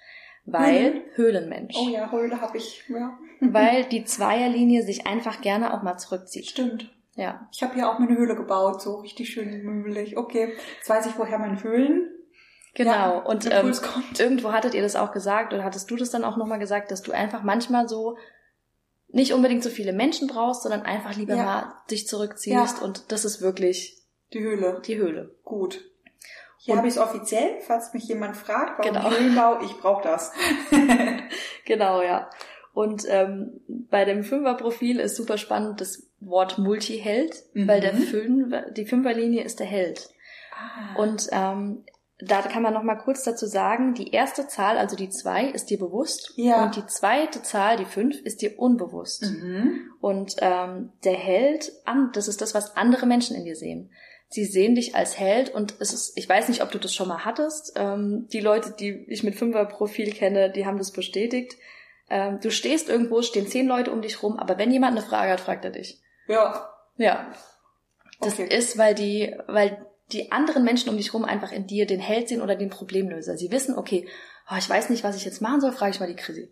[0.46, 1.02] Weil, Mhm.
[1.16, 1.76] Höhlenmensch.
[1.78, 3.18] Oh ja, Höhle habe ich, ja.
[3.40, 6.46] Weil die Zweierlinie sich einfach gerne auch mal zurückzieht.
[6.48, 6.92] Stimmt.
[7.16, 7.50] Ja.
[7.54, 10.16] Ich habe hier auch mir eine Höhle gebaut, so richtig schön möbelig.
[10.16, 12.08] Okay, jetzt weiß ich, woher meine Höhlen
[12.76, 12.92] Genau.
[12.92, 13.74] Ja, und ähm,
[14.18, 17.02] irgendwo hattet ihr das auch gesagt oder hattest du das dann auch nochmal gesagt, dass
[17.02, 18.18] du einfach manchmal so
[19.12, 21.44] nicht unbedingt so viele Menschen brauchst, sondern einfach lieber Ja.
[21.44, 22.84] mal dich zurückziehst Ja.
[22.84, 23.98] und das ist wirklich
[24.34, 24.82] die Höhle.
[24.86, 25.36] die Höhle.
[25.44, 25.84] Gut.
[26.62, 29.10] Hier habe ich es offiziell, falls mich jemand fragt, warum Genau.
[29.10, 30.32] Höhlenbau, ich brauche das.
[31.66, 32.30] Genau, ja.
[32.74, 37.68] Und ähm, bei dem Fünferprofil ist super spannend das Wort Multiheld, Mhm.
[37.68, 40.10] weil der Fünfer, die Fünferlinie ist der Held.
[40.54, 41.00] Ah.
[41.00, 41.84] Und ähm,
[42.22, 45.70] da kann man noch mal kurz dazu sagen, die erste Zahl, also die zwei, ist
[45.70, 46.64] dir bewusst Ja.
[46.64, 49.24] und die zweite Zahl, die fünf, ist dir unbewusst.
[49.24, 49.92] mhm.
[50.02, 53.90] Und ähm, der Held, an, das ist das, was andere Menschen in dir sehen.
[54.32, 57.08] Sie sehen dich als Held und es ist, ich weiß nicht, ob du das schon
[57.08, 57.74] mal hattest.
[57.76, 61.56] Ähm, die Leute, die ich mit Fünfer-Profil kenne, die haben das bestätigt.
[62.12, 65.32] Ähm, du stehst irgendwo, stehen zehn Leute um dich rum, aber wenn jemand eine Frage
[65.32, 66.00] hat, fragt er dich.
[66.28, 66.70] Ja.
[66.98, 67.32] Ja.
[68.22, 68.54] Das Okay.
[68.56, 72.30] ist, weil die, weil die anderen Menschen um dich rum einfach in dir den Held
[72.30, 73.38] sehen oder den Problemlöser.
[73.38, 74.08] Sie wissen, okay,
[74.50, 76.52] oh, ich weiß nicht, was ich jetzt machen soll, frage ich mal die Chrissy.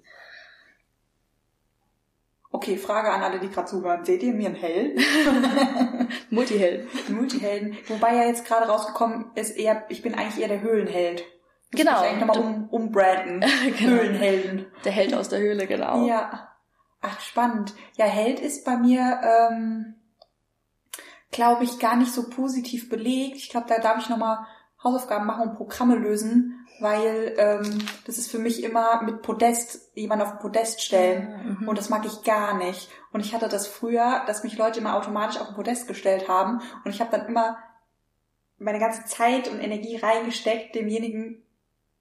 [2.51, 4.05] Okay, Frage an alle, die gerade zuhören.
[4.05, 5.03] Seht ihr mir einen Helden?
[6.29, 6.87] Multiheld.
[7.09, 7.77] Multihelden.
[7.87, 11.23] Wobei ja jetzt gerade rausgekommen ist, eher, ich bin eigentlich eher der Höhlenheld.
[11.71, 12.01] Muss Genau.
[12.03, 13.41] Ich eigentlich nochmal um, umbranden.
[13.77, 13.91] Genau.
[13.91, 14.65] Höhlenhelden.
[14.85, 16.07] Der Held aus der Höhle, genau.
[16.07, 16.55] Ja.
[17.01, 17.75] Ach, spannend.
[17.97, 19.96] Ja, Held ist bei mir, ähm,
[21.37, 23.37] glaube ich, gar nicht so positiv belegt.
[23.37, 24.39] Ich glaube, da darf ich nochmal
[24.83, 30.23] Hausaufgaben machen und Programme lösen, weil ähm, das ist für mich immer mit Podest, jemand
[30.23, 31.59] auf den Podest stellen.
[31.59, 31.67] Mhm.
[31.67, 32.89] Und das mag ich gar nicht.
[33.11, 36.59] Und ich hatte das früher, dass mich Leute immer automatisch auf den Podest gestellt haben.
[36.83, 37.59] Und ich habe dann immer
[38.57, 41.43] meine ganze Zeit und Energie reingesteckt, demjenigen,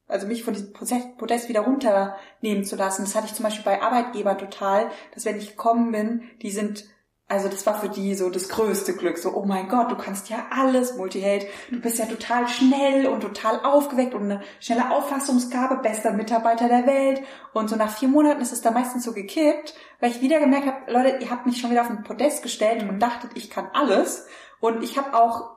[0.09, 3.03] also mich von diesem Podest Podest wieder runternehmen zu lassen.
[3.03, 6.87] Das hatte ich zum Beispiel bei Arbeitgebern total, dass wenn ich gekommen bin, die sind,
[7.29, 9.19] also das war für die so das größte Glück.
[9.19, 11.47] So, oh mein Gott, du kannst ja alles, Multiheld.
[11.71, 16.87] Du bist ja total schnell und total aufgeweckt und eine schnelle Auffassungsgabe, bester Mitarbeiter der
[16.87, 17.23] Welt.
[17.53, 20.67] Und so nach vier Monaten ist es da meistens so gekippt, weil ich wieder gemerkt
[20.67, 23.69] habe, Leute, ihr habt mich schon wieder auf den Podest gestellt und dachtet, ich kann
[23.73, 24.27] alles.
[24.61, 25.57] Und ich habe auch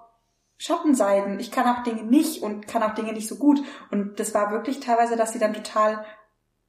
[0.57, 1.39] Schattenseiten.
[1.39, 3.61] Ich kann auch Dinge nicht und kann auch Dinge nicht so gut.
[3.91, 6.03] Und das war wirklich teilweise, dass sie dann total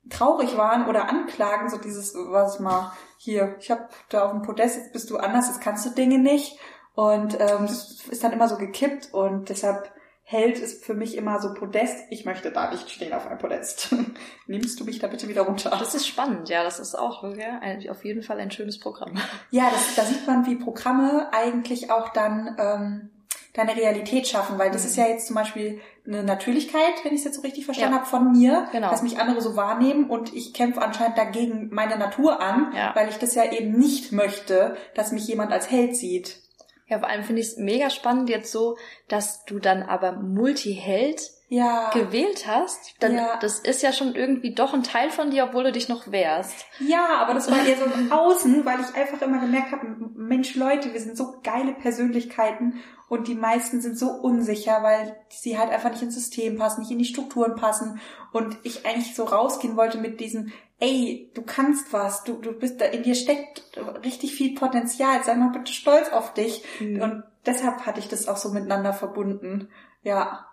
[0.08, 4.76] traurig waren oder anklagen, so dieses, was mal hier, ich hab da auf dem Podest,
[4.76, 6.58] jetzt bist du anders, jetzt kannst du Dinge nicht.
[6.94, 9.92] Und ähm, das ist dann immer so gekippt und deshalb
[10.30, 12.04] Held ist für mich immer so Podest.
[12.10, 13.92] Ich möchte da nicht stehen auf einem Podest.
[14.46, 15.70] Nimmst du mich da bitte wieder runter?
[15.70, 19.18] Das ist spannend, ja, das ist auch wirklich ein, auf jeden Fall ein schönes Programm.
[19.50, 23.10] Ja, das, da sieht man, wie Programme eigentlich auch dann ähm,
[23.52, 24.88] deine Realität schaffen, weil das Mhm.
[24.88, 28.00] ist ja jetzt zum Beispiel eine Natürlichkeit, wenn ich es jetzt so richtig verstanden Ja.
[28.00, 28.90] habe, von mir, Genau.
[28.90, 32.92] dass mich andere so wahrnehmen und ich kämpfe anscheinend dagegen meine Natur an, Ja.
[32.94, 36.40] weil ich das ja eben nicht möchte, dass mich jemand als Held sieht.
[36.86, 38.76] Ja, vor allem finde ich es mega spannend jetzt so,
[39.08, 41.90] dass du dann aber Multiheld ja.
[41.90, 43.36] gewählt hast, dann Ja.
[43.40, 46.64] das ist ja schon irgendwie doch ein Teil von dir, obwohl du dich noch wehrst.
[46.78, 50.54] Ja, aber das war eher so im Außen, weil ich einfach immer gemerkt habe, Mensch,
[50.54, 55.70] Leute, wir sind so geile Persönlichkeiten und die meisten sind so unsicher, weil sie halt
[55.70, 58.00] einfach nicht ins System passen, nicht in die Strukturen passen
[58.32, 62.80] und ich eigentlich so rausgehen wollte mit diesem, ey, du kannst was, du, du bist
[62.80, 63.64] da, in dir steckt
[64.04, 67.02] richtig viel Potenzial, sei mal bitte stolz auf dich Mhm.
[67.02, 69.68] und deshalb hatte ich das auch so miteinander verbunden.
[70.02, 70.46] Ja,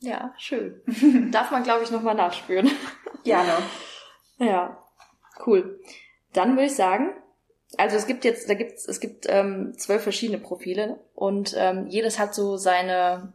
[0.00, 0.80] Ja, schön.
[1.30, 2.70] Darf man, glaube ich, nochmal nachspüren.
[3.24, 3.52] gerne.
[4.38, 4.78] Ja,
[5.46, 5.78] cool.
[6.32, 7.10] Dann würde ich sagen,
[7.76, 12.18] also es gibt jetzt, da gibt's, es gibt ähm, zwölf verschiedene Profile und ähm, jedes
[12.18, 13.32] hat so seine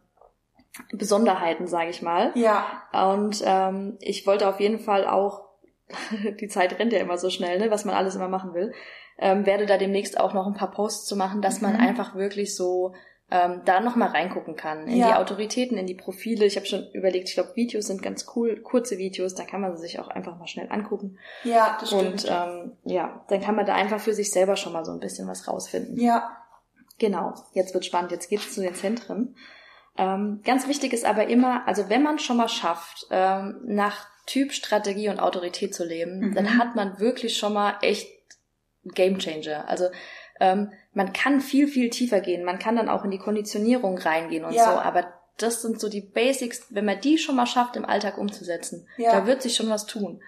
[0.92, 2.32] Besonderheiten, sage ich mal.
[2.34, 5.44] Ja, Und ähm, ich wollte auf jeden Fall auch,
[6.40, 8.72] die Zeit rennt ja immer so schnell, ne, was man alles immer machen will,
[9.18, 11.80] ähm, werde da demnächst auch noch ein paar Posts zu machen, dass man Mhm.
[11.80, 12.94] einfach wirklich so
[13.30, 14.86] ähm, da nochmal reingucken kann.
[14.86, 15.08] In Ja.
[15.08, 16.44] die Autoritäten, in die Profile.
[16.46, 19.74] Ich habe schon überlegt, ich glaube, Videos sind ganz cool, kurze Videos, da kann man
[19.76, 21.18] sie sich auch einfach mal schnell angucken.
[21.44, 22.24] ja, das stimmt.
[22.24, 25.00] Und ähm, ja, dann kann man da einfach für sich selber schon mal so ein
[25.00, 25.98] bisschen was rausfinden.
[25.98, 26.36] ja,
[26.98, 29.36] Genau, jetzt wird spannend, jetzt geht's zu den Zentren.
[29.98, 34.52] Ähm, ganz wichtig ist aber immer, also wenn man schon mal schafft, ähm, nach Typ,
[34.52, 36.34] Strategie und Autorität zu leben, Mhm.
[36.34, 38.08] dann hat man wirklich schon mal echt
[38.94, 39.68] Game Changer.
[39.68, 39.88] Also
[40.40, 42.42] ähm, man kann viel, viel tiefer gehen.
[42.42, 44.64] Man kann dann auch in die Konditionierung reingehen und Ja.
[44.64, 48.16] so, aber das sind so die Basics, wenn man die schon mal schafft, im Alltag
[48.16, 49.12] umzusetzen, Ja.
[49.12, 50.22] da wird sich schon was tun.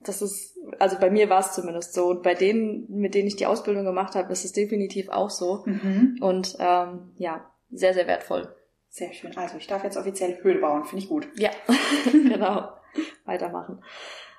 [0.00, 2.06] Das ist, also bei mir war es zumindest so.
[2.08, 5.62] Und bei denen, mit denen ich die Ausbildung gemacht habe, ist es definitiv auch so.
[5.66, 6.16] mhm.
[6.20, 8.52] Und ähm, ja, sehr, sehr wertvoll.
[8.88, 9.36] Sehr schön.
[9.36, 11.28] Also ich darf jetzt offiziell Höhle bauen, finde ich gut.
[11.36, 11.50] Ja,
[12.12, 12.70] genau.
[13.24, 13.84] Weitermachen.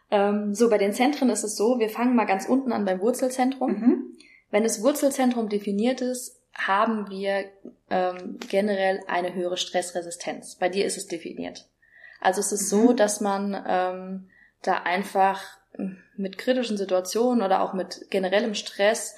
[0.10, 3.00] Ähm, so, bei den Zentren ist es so, wir fangen mal ganz unten an beim
[3.00, 3.72] Wurzelzentrum.
[3.72, 4.18] Mhm.
[4.52, 7.46] Wenn das Wurzelzentrum definiert ist, haben wir
[7.90, 10.56] ähm, generell eine höhere Stressresistenz.
[10.56, 11.70] Bei dir ist es definiert.
[12.20, 12.98] Also es ist so, Mhm.
[12.98, 14.30] dass man ähm,
[14.62, 15.42] da einfach
[16.18, 19.16] mit kritischen Situationen oder auch mit generellem Stress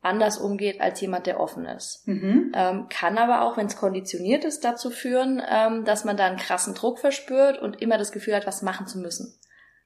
[0.00, 2.06] anders umgeht als jemand, der offen ist.
[2.06, 2.52] Mhm.
[2.54, 6.38] Ähm, kann aber auch, wenn es konditioniert ist, dazu führen, ähm, dass man da einen
[6.38, 9.36] krassen Druck verspürt und immer das Gefühl hat, was machen zu müssen.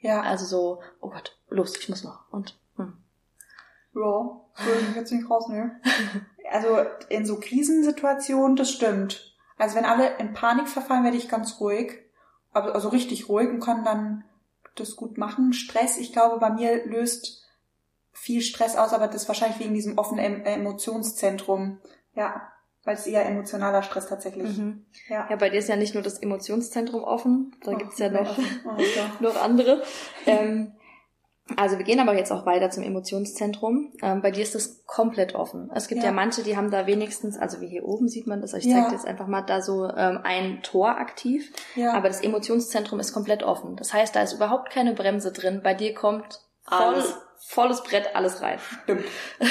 [0.00, 0.20] Ja.
[0.20, 2.30] Also so, oh Gott, los, ich muss noch.
[2.30, 2.98] Und hm.
[3.94, 5.81] Ja, würde ich jetzt nicht rausnehmen.
[6.53, 9.37] Also in so Krisensituationen, das stimmt.
[9.57, 12.00] Also wenn alle in Panik verfallen, werde ich ganz ruhig.
[12.53, 14.24] Also richtig ruhig und kann dann
[14.74, 15.53] das gut machen.
[15.53, 17.46] Stress, ich glaube, bei mir löst
[18.12, 21.79] viel Stress aus, aber das ist wahrscheinlich wegen diesem offenen em Emotionszentrum.
[22.14, 22.50] Ja,
[22.85, 24.57] weil es eher emotionaler Stress tatsächlich.
[24.57, 24.87] Mhm.
[25.09, 25.29] Ja.
[25.31, 28.37] Ja, bei dir ist ja nicht nur das Emotionszentrum offen, da Oh, gibt's ja noch.
[28.38, 29.11] Oh, ja.
[29.20, 29.83] noch andere.
[30.26, 30.72] Ähm,
[31.56, 33.92] also wir gehen aber jetzt auch weiter zum Emotionszentrum.
[34.02, 35.70] Ähm, bei dir ist das komplett offen.
[35.74, 36.08] Es gibt ja.
[36.08, 36.12] Ja.
[36.12, 38.76] manche, die haben da wenigstens, also wie hier oben sieht man das, ich Ja.
[38.76, 41.92] zeige dir jetzt einfach mal da so ähm, ein Tor aktiv, Ja.
[41.92, 43.76] aber das Emotionszentrum ist komplett offen.
[43.76, 45.60] Das heißt, da ist überhaupt keine Bremse drin.
[45.62, 47.14] Bei dir kommt voll, Alles.
[47.46, 48.58] volles Brett alles rein.
[48.84, 49.04] Stimmt.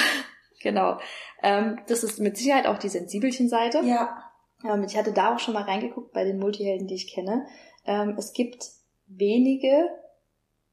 [0.62, 0.98] Genau.
[1.42, 3.80] Ähm, das ist mit Sicherheit auch die Sensibelchen-Seite.
[3.84, 4.24] Ja.
[4.62, 7.46] Ähm, ich hatte da auch schon mal reingeguckt bei den Multihelden, die ich kenne.
[7.86, 8.66] Ähm, es gibt
[9.06, 9.88] wenige,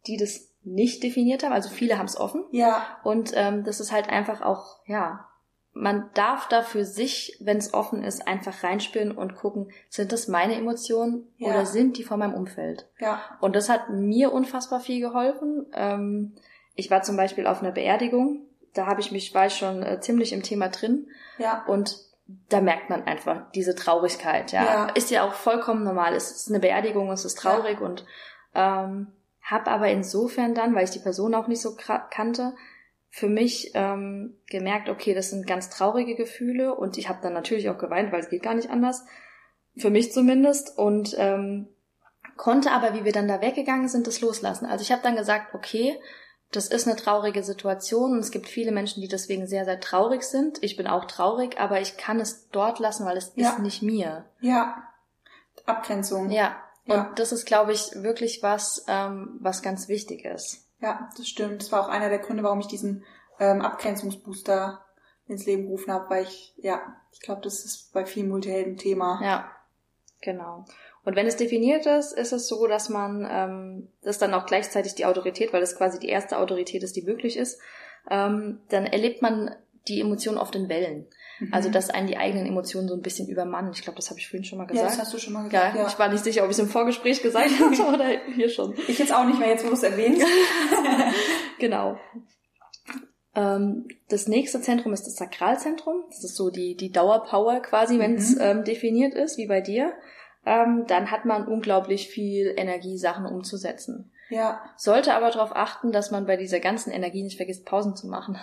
[0.07, 1.53] die das nicht definiert haben.
[1.53, 2.43] Also viele haben es offen.
[2.51, 2.85] Ja.
[3.03, 5.25] Und ähm, das ist halt einfach auch, ja,
[5.73, 10.27] man darf da für sich, wenn es offen ist, einfach reinspüren und gucken, sind das
[10.27, 11.49] meine Emotionen Ja.
[11.49, 12.89] oder sind die von meinem Umfeld?
[12.99, 13.21] Ja.
[13.41, 15.67] Und das hat mir unfassbar viel geholfen.
[15.73, 16.35] Ähm,
[16.75, 18.41] ich war zum Beispiel auf einer Beerdigung,
[18.73, 21.63] da habe ich mich, war ich schon äh, ziemlich im Thema drin Ja.
[21.67, 21.95] und
[22.49, 24.63] da merkt man einfach diese Traurigkeit, ja.
[24.63, 24.85] Ja.
[24.89, 26.13] Ist ja auch vollkommen normal.
[26.13, 28.05] Es ist eine Beerdigung, es ist traurig und
[28.53, 29.07] ähm,
[29.51, 31.75] habe aber insofern dann, weil ich die Person auch nicht so
[32.09, 32.53] kannte,
[33.09, 37.69] für mich ähm, gemerkt, okay, das sind ganz traurige Gefühle und ich habe dann natürlich
[37.69, 39.05] auch geweint, weil es geht gar nicht anders,
[39.77, 41.67] für mich zumindest und ähm,
[42.35, 44.65] konnte aber, wie wir dann da weggegangen sind, das loslassen.
[44.65, 45.97] Also ich habe dann gesagt, okay,
[46.51, 50.23] das ist eine traurige Situation und es gibt viele Menschen, die deswegen sehr, sehr traurig
[50.23, 50.61] sind.
[50.63, 53.49] Ich bin auch traurig, aber ich kann es dort lassen, weil es Ja.
[53.49, 54.25] ist nicht mir.
[54.41, 54.83] Ja.
[55.65, 56.29] Abgrenzung.
[56.29, 56.55] Ja.
[56.87, 57.09] Ja.
[57.09, 60.67] Und das ist, glaube ich, wirklich was, ähm, was ganz wichtig ist.
[60.81, 61.61] Ja, das stimmt.
[61.61, 63.03] Das war auch einer der Gründe, warum ich diesen
[63.39, 64.83] ähm, Abgrenzungsbooster
[65.27, 69.19] ins Leben gerufen habe, weil ich, ja, ich glaube, das ist bei vielen Multihelden Thema.
[69.21, 69.51] Ja,
[70.21, 70.65] genau.
[71.03, 74.95] Und wenn es definiert ist, ist es so, dass man ähm, das dann auch gleichzeitig
[74.95, 77.59] die Autorität, weil das quasi die erste Autorität ist, die möglich ist,
[78.09, 79.55] ähm, dann erlebt man
[79.87, 81.07] die Emotionen oft in Wellen.
[81.39, 81.53] Mhm.
[81.53, 83.71] Also dass einen die eigenen Emotionen so ein bisschen übermannen.
[83.73, 84.91] Ich glaube, das habe ich vorhin schon mal ja, gesagt.
[84.91, 85.75] das hast du schon mal Ja, gesagt.
[85.75, 88.73] Ja, ich war nicht sicher, ob ich es im Vorgespräch gesagt hatte oder hier schon.
[88.87, 90.25] Ich jetzt auch nicht mehr, jetzt wo du es erwähnst.
[91.59, 91.97] Genau.
[93.35, 96.03] Ähm, das nächste Zentrum ist das Sakralzentrum.
[96.09, 98.41] Das ist so die, die Dauerpower quasi, wenn es Mhm.
[98.41, 99.93] ähm, definiert ist, wie bei dir.
[100.45, 104.11] ähm, dann hat man unglaublich viel Energie, Sachen umzusetzen.
[104.29, 104.61] Ja.
[104.77, 108.37] Sollte aber darauf achten, dass man bei dieser ganzen Energie nicht vergisst, Pausen zu machen.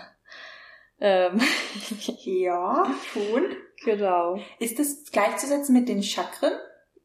[1.07, 1.41] Ähm,
[2.25, 3.45] Ja, schon.
[3.85, 4.39] genau.
[4.59, 6.53] Ist das gleichzusetzen mit den Chakren?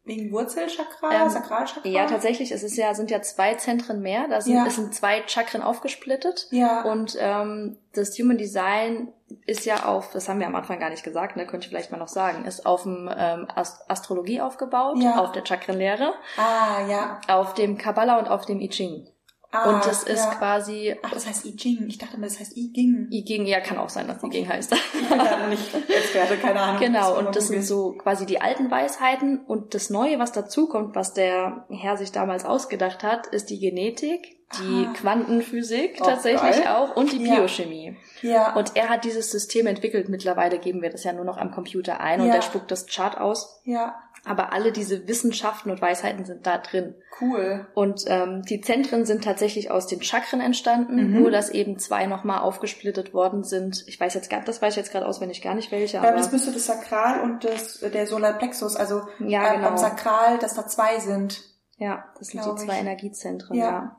[0.05, 1.87] Wegen Wurzelchakra, Ähm, Sakralchakra?
[1.87, 4.27] Ja, tatsächlich, es ist ja, sind ja zwei Zentren mehr.
[4.27, 4.65] Da sind, Ja.
[4.65, 6.47] es sind zwei Chakren aufgesplittet.
[6.49, 6.81] Ja.
[6.83, 9.13] Und ähm, das Human Design
[9.45, 11.91] ist ja auf, das haben wir am Anfang gar nicht gesagt, ne, könnte ich vielleicht
[11.91, 15.19] mal noch sagen, ist auf dem ähm, Ast Astrologie aufgebaut, Ja.
[15.19, 17.21] auf der Chakrenlehre, ah, ja.
[17.27, 19.07] auf dem Kabbalah und auf dem I Ching.
[19.51, 20.35] Ah, und das ist ja.
[20.35, 21.85] quasi Ach, das heißt I Ching.
[21.87, 23.07] Ich dachte immer, das heißt I Ging.
[23.11, 24.71] I Ging, ja, kann auch sein, dass I Ging heißt.
[24.73, 26.79] Ich bin da nicht Experte, keine Ahnung.
[26.79, 29.39] Genau, und das sind so quasi die alten Weisheiten.
[29.45, 34.37] Und das Neue, was dazukommt, was der Herr sich damals ausgedacht hat, ist die Genetik,
[34.59, 34.93] die Ah.
[34.93, 36.67] Quantenphysik Oh, tatsächlich geil.
[36.67, 37.35] auch und die Ja.
[37.35, 37.95] Biochemie.
[38.21, 38.33] googeln.
[38.33, 38.55] Ja.
[38.55, 40.09] Und er hat dieses System entwickelt.
[40.09, 42.33] Mittlerweile geben wir das ja nur noch am Computer ein und Ja.
[42.33, 43.61] der spuckt das Chart aus.
[43.63, 46.93] ja, Aber alle diese Wissenschaften und Weisheiten sind da drin.
[47.21, 47.67] cool.
[47.73, 51.19] Und ähm, die Zentren sind tatsächlich aus den Chakren entstanden, Mhm.
[51.21, 53.83] nur dass eben zwei nochmal aufgesplittet worden sind.
[53.87, 56.31] Ich weiß jetzt gar, das weiß ich jetzt gerade auswendig gar nicht welche, aber das
[56.31, 59.69] müsste das Sakral und das, der Solarplexus, also Ja, äh, genau.
[59.69, 61.41] beim Sakral, dass da zwei sind.
[61.77, 62.79] ja, das sind die zwei ich.
[62.81, 63.65] Energiezentren, Ja.
[63.65, 63.95] ja.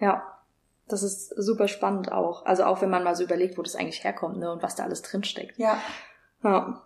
[0.00, 0.22] Ja.
[0.86, 2.44] Das ist super spannend auch.
[2.44, 4.82] Also auch wenn man mal so überlegt, wo das eigentlich herkommt, ne, und was da
[4.84, 5.58] alles drinsteckt.
[5.58, 5.78] Ja.
[6.42, 6.82] Ja.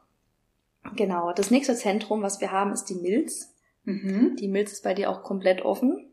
[0.97, 1.33] Genau.
[1.33, 3.55] Das nächste Zentrum, was wir haben, ist die Milz.
[3.85, 4.37] Mhm.
[4.37, 6.13] Die Milz ist bei dir auch komplett offen.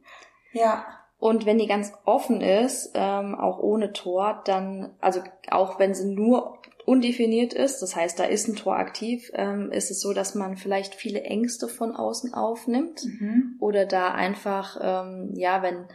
[0.53, 0.85] Ja.
[1.17, 6.13] Und wenn die ganz offen ist, ähm, auch ohne Tor, dann, also auch wenn sie
[6.13, 10.35] nur undefiniert ist, das heißt, da ist ein Tor aktiv, ähm, ist es so, dass
[10.35, 13.55] man vielleicht viele Ängste von außen aufnimmt Mhm.
[13.59, 15.87] oder da einfach, ähm, ja, wenn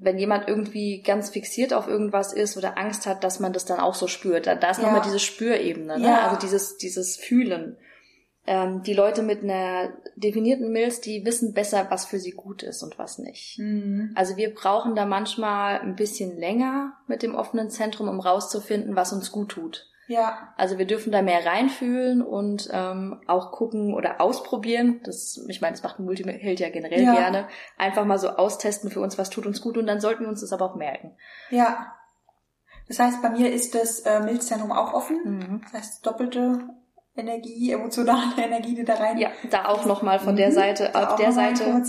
[0.00, 3.80] wenn jemand irgendwie ganz fixiert auf irgendwas ist oder Angst hat, dass man das dann
[3.80, 4.46] auch so spürt.
[4.46, 4.84] Da, da ist Ja.
[4.84, 6.06] nochmal diese Spürebene, ne?
[6.06, 6.26] Ja.
[6.28, 7.76] also dieses, dieses Fühlen.
[8.44, 12.82] Ähm, die Leute mit einer definierten Milz, die wissen besser, was für sie gut ist
[12.82, 13.58] und was nicht.
[13.60, 14.10] Mhm.
[14.16, 19.12] Also wir brauchen da manchmal ein bisschen länger mit dem offenen Zentrum, um rauszufinden, was
[19.12, 19.86] uns gut tut.
[20.08, 20.52] Ja.
[20.56, 25.00] Also wir dürfen da mehr reinfühlen und ähm, auch gucken oder ausprobieren.
[25.04, 27.14] Das, ich meine, das macht ein Multiheld ja generell Ja.
[27.14, 27.48] gerne.
[27.78, 30.40] Einfach mal so austesten für uns, was tut uns gut und dann sollten wir uns
[30.40, 31.16] das aber auch merken.
[31.50, 31.94] Ja.
[32.88, 35.20] Das heißt, bei mir ist das äh, Milzzentrum auch offen.
[35.24, 35.60] Mhm.
[35.62, 36.58] Das heißt, doppelte
[37.16, 39.18] Energie, emotionale Energie, die da rein.
[39.18, 40.52] Ja, da auch nochmal von der Mhm.
[40.54, 41.82] Seite, Da auf der Seite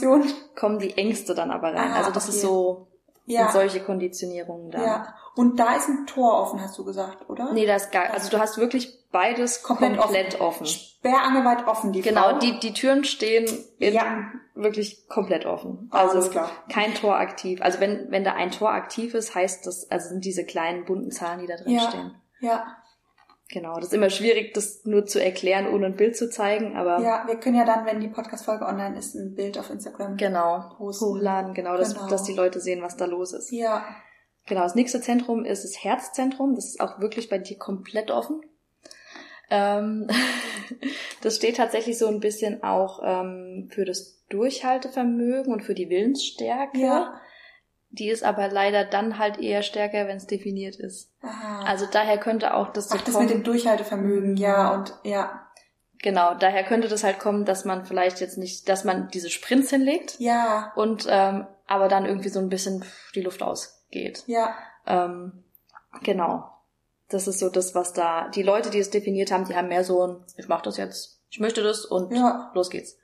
[0.56, 1.92] kommen die Ängste dann aber rein.
[1.92, 2.48] Ah, also das ist okay.
[2.48, 2.88] so,
[3.26, 3.44] Ja.
[3.44, 4.84] sind solche Konditionierungen da.
[4.86, 5.16] Ja.
[5.36, 7.54] Und da ist ein Tor offen, hast du gesagt, oder?
[7.54, 10.64] Nee, das ist gar, also du hast wirklich beides Komplett komplett, offen.
[10.64, 10.66] offen.
[10.68, 12.40] Sperrangelweit offen, die Genau, Frau.
[12.40, 13.46] die, die Türen stehen
[13.80, 14.24] in, Ja.
[14.56, 15.88] wirklich komplett offen.
[15.92, 16.50] Also alles klar.
[16.72, 17.62] kein Tor aktiv.
[17.62, 21.12] Also wenn, wenn da ein Tor aktiv ist, heißt das, also sind diese kleinen bunten
[21.12, 21.82] Zahlen, die da drin Ja.
[21.90, 22.16] stehen.
[22.40, 22.66] Ja.
[23.54, 27.00] Genau, das ist immer schwierig, das nur zu erklären, ohne ein Bild zu zeigen, aber
[27.02, 30.18] Ja, wir können ja dann, wenn die Podcast-Folge online ist, ein Bild auf Instagram.
[30.18, 31.06] genau, Posten.
[31.06, 32.08] hochladen, genau, dass, Genau.
[32.08, 33.52] dass die Leute sehen, was da los ist.
[33.52, 33.86] Ja.
[34.48, 36.56] Genau, das nächste Zentrum ist das Herzzentrum.
[36.56, 38.42] Das ist auch wirklich bei dir komplett offen.
[39.52, 40.10] Ähm,
[41.22, 46.80] das steht tatsächlich so ein bisschen auch ähm, für das Durchhaltevermögen und für die Willensstärke.
[46.80, 47.22] Ja.
[47.96, 51.12] Die ist aber leider dann halt eher stärker, wenn es definiert ist.
[51.22, 51.64] Aha.
[51.66, 53.28] Also daher könnte auch das so Ach, das kommen.
[53.28, 55.48] mit dem Durchhaltevermögen, ja, und ja.
[56.02, 59.70] genau, daher könnte das halt kommen, dass man vielleicht jetzt nicht, dass man diese Sprints
[59.70, 64.24] hinlegt Ja, und ähm, aber dann irgendwie so ein bisschen die Luft ausgeht.
[64.26, 64.56] ja,
[64.88, 65.44] Ähm,
[66.02, 66.50] genau.
[67.10, 69.84] Das ist so das, was da, die Leute, die es definiert haben, die haben mehr
[69.84, 72.50] so ein, ich mach das jetzt, ich möchte das und Ja.
[72.56, 72.98] los geht's.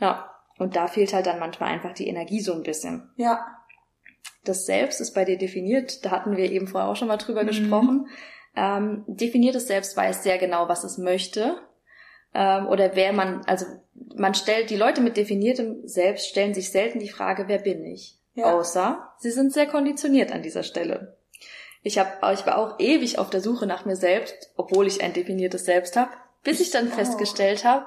[0.00, 0.30] Ja.
[0.58, 3.10] Und da fehlt halt dann manchmal einfach die Energie so ein bisschen.
[3.16, 3.46] ja,
[4.44, 7.42] Das Selbst ist bei dir definiert, da hatten wir eben vorher auch schon mal drüber
[7.42, 7.46] Mhm.
[7.48, 8.08] gesprochen.
[8.56, 11.56] Ähm, definiertes Selbst weiß sehr genau, was es möchte.
[12.34, 13.64] Ähm, oder wer man, also
[14.16, 18.18] man stellt, die Leute mit definiertem Selbst stellen sich selten die Frage, wer bin ich?
[18.34, 18.52] Ja.
[18.52, 21.16] Außer sie sind sehr konditioniert an dieser Stelle.
[21.82, 25.12] Ich, hab, ich war auch ewig auf der Suche nach mir selbst, obwohl ich ein
[25.12, 26.10] definiertes Selbst habe,
[26.42, 26.94] bis ich dann auch.
[26.94, 27.86] festgestellt habe,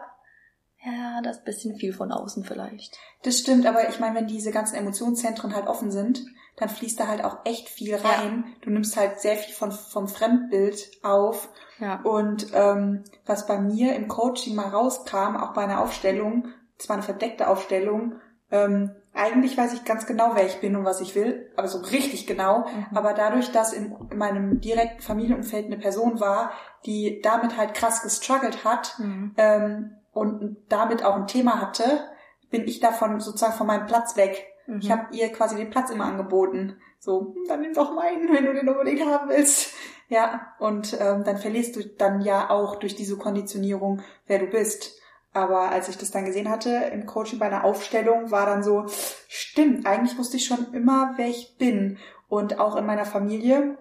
[1.17, 2.97] ja, das bisschen viel von außen vielleicht.
[3.23, 6.23] das stimmt, aber ich meine, wenn diese ganzen Emotionszentren halt offen sind,
[6.57, 8.45] dann fließt da halt auch echt viel rein.
[8.61, 11.49] Du nimmst halt sehr viel von, vom Fremdbild auf.
[11.79, 12.01] Ja.
[12.01, 16.47] Und ähm, was bei mir im Coaching mal rauskam, auch bei einer Aufstellung,
[16.79, 18.13] es war eine verdeckte Aufstellung,
[18.49, 21.79] ähm, eigentlich weiß ich ganz genau, wer ich bin und was ich will, aber so
[21.79, 22.61] richtig genau.
[22.67, 22.85] Mhm.
[22.97, 26.51] Aber dadurch, dass in, in meinem direkten Familienumfeld eine Person war,
[26.85, 29.33] die damit halt krass gestruggelt hat Mhm.
[29.37, 32.09] ähm, und damit auch ein Thema hatte,
[32.49, 34.47] bin ich davon sozusagen von meinem Platz weg.
[34.67, 34.79] Mhm.
[34.81, 36.77] Ich habe ihr quasi den Platz immer angeboten.
[36.99, 39.73] So, hm, dann nimm doch meinen, wenn du den unbedingt haben willst.
[40.09, 44.97] Ja, und ähm, dann verlierst du dann ja auch durch diese Konditionierung, wer du bist.
[45.33, 48.85] Aber als ich das dann gesehen hatte im Coaching bei einer Aufstellung, war dann so,
[49.27, 51.97] stimmt, eigentlich wusste ich schon immer, wer ich bin.
[52.29, 53.77] Und auch in meiner Familie,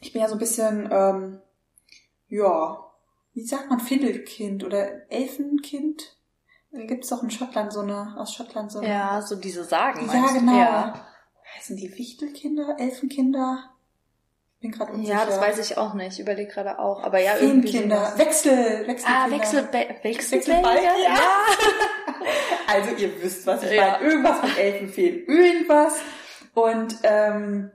[0.00, 1.42] ich bin ja so ein bisschen, ähm,
[2.28, 2.85] ja,
[3.36, 6.16] wie sagt man, Findelkind oder Elfenkind?
[6.72, 8.88] Da gibt's doch in Schottland so eine, aus Schottland so eine.
[8.88, 10.10] Ja, so diese Sagen.
[10.12, 10.58] Ja, genau.
[10.58, 11.06] Ja.
[11.56, 13.70] Heißen die Wichtelkinder, Elfenkinder?
[14.60, 15.18] Bin gerade unsicher.
[15.18, 16.14] ja, das weiß ich auch nicht.
[16.14, 17.02] Ich überlege gerade auch.
[17.02, 17.68] Aber ja, irgendwie.
[17.72, 18.18] Feenkinder, sowas.
[18.18, 19.06] Wechsel, Wechselkinder.
[19.26, 21.02] Ah, Wechselbe Wechselbalg, Wechselbälger?
[21.04, 21.18] ja.
[22.68, 23.92] Also ihr wisst, was ich Ja.
[23.92, 24.04] meine.
[24.04, 25.24] Irgendwas mit Elfenfeen.
[25.26, 26.00] Irgendwas.
[26.54, 27.70] Und ähm,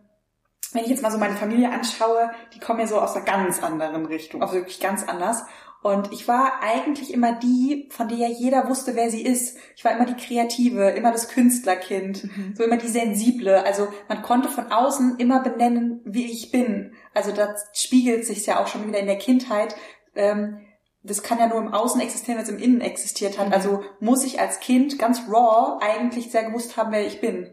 [0.73, 3.61] wenn ich jetzt mal so meine Familie anschaue, die kommen ja so aus einer ganz
[3.61, 5.43] anderen Richtung, also wirklich ganz anders.
[5.81, 9.57] Und ich war eigentlich immer die, von der ja jeder wusste, wer sie ist.
[9.75, 13.65] Ich war immer die Kreative, immer das Künstlerkind, so immer die Sensible.
[13.65, 16.93] Also man konnte von außen immer benennen, wie ich bin.
[17.15, 19.75] Also das spiegelt sich ja auch schon wieder in der Kindheit.
[20.15, 20.59] Ähm,
[21.01, 23.51] das kann ja nur im Außen existieren, wenn es im Innen existiert hat.
[23.51, 27.49] Also muss ich als Kind ganz raw eigentlich sehr gewusst haben, wer ich bin.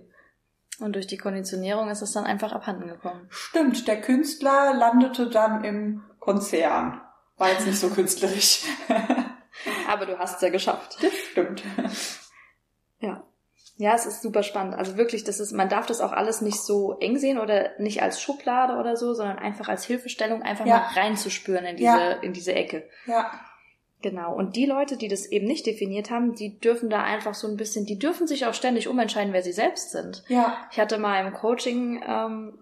[0.81, 3.27] Und durch die Konditionierung ist es dann einfach abhanden gekommen.
[3.31, 7.01] Stimmt, der Künstler landete dann im Konzern.
[7.37, 8.63] War jetzt nicht so künstlerisch.
[9.89, 10.99] Aber du hast es ja geschafft.
[11.03, 11.63] Das stimmt.
[13.01, 13.25] Ja.
[13.77, 14.75] Ja, es ist super spannend.
[14.75, 18.03] Also wirklich, das ist, man darf das auch alles nicht so eng sehen oder nicht
[18.03, 20.79] als Schublade oder so, sondern einfach als Hilfestellung einfach Ja.
[20.79, 22.11] mal reinzuspüren in diese, Ja.
[22.11, 22.89] in diese Ecke.
[23.07, 23.31] Ja,
[24.03, 24.35] Genau.
[24.35, 27.57] Und die Leute, die das eben nicht definiert haben, die dürfen da einfach so ein
[27.57, 30.23] bisschen, die dürfen sich auch ständig umentscheiden, wer sie selbst sind.
[30.29, 32.59] ja, Ich hatte mal im Coaching ähm,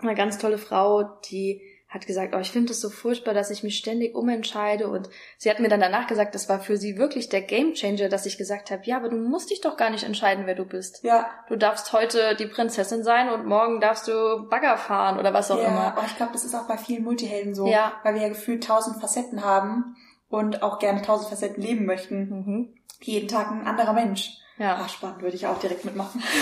[0.00, 3.62] eine ganz tolle Frau, die hat gesagt, oh, ich finde es so furchtbar, dass ich
[3.62, 4.88] mich ständig umentscheide.
[4.88, 8.24] Und sie hat mir dann danach gesagt, das war für sie wirklich der Gamechanger, dass
[8.24, 11.04] ich gesagt habe, ja, aber du musst dich doch gar nicht entscheiden, wer du bist.
[11.04, 11.26] ja.
[11.48, 15.58] Du darfst heute die Prinzessin sein und morgen darfst du Bagger fahren oder was auch
[15.58, 15.68] ja.
[15.68, 15.94] immer.
[15.96, 17.92] Aber ich glaube, das ist auch bei vielen Multihelden so, Ja.
[18.02, 19.94] weil wir ja gefühlt tausend Facetten haben
[20.32, 22.16] und auch gerne tausend Facetten leben möchten.
[22.28, 22.74] Mhm.
[23.02, 24.30] Jeden Tag ein anderer Mensch.
[24.58, 24.78] Ja.
[24.82, 26.22] Ach, spannend, würde ich auch direkt mitmachen.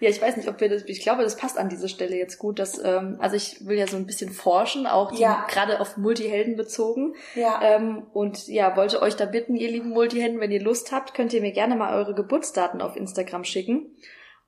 [0.00, 2.40] Ja, ich weiß nicht, ob wir das, ich glaube, das passt an dieser Stelle jetzt
[2.40, 5.46] gut, dass, ähm, also ich will ja so ein bisschen forschen, auch die, Ja.
[5.48, 7.14] gerade auf Multihelden bezogen.
[7.36, 11.14] Ja, Ähm, und ja, wollte euch da bitten, ihr lieben Multihelden, wenn ihr Lust habt,
[11.14, 13.94] könnt ihr mir gerne mal eure Geburtsdaten auf Instagram schicken.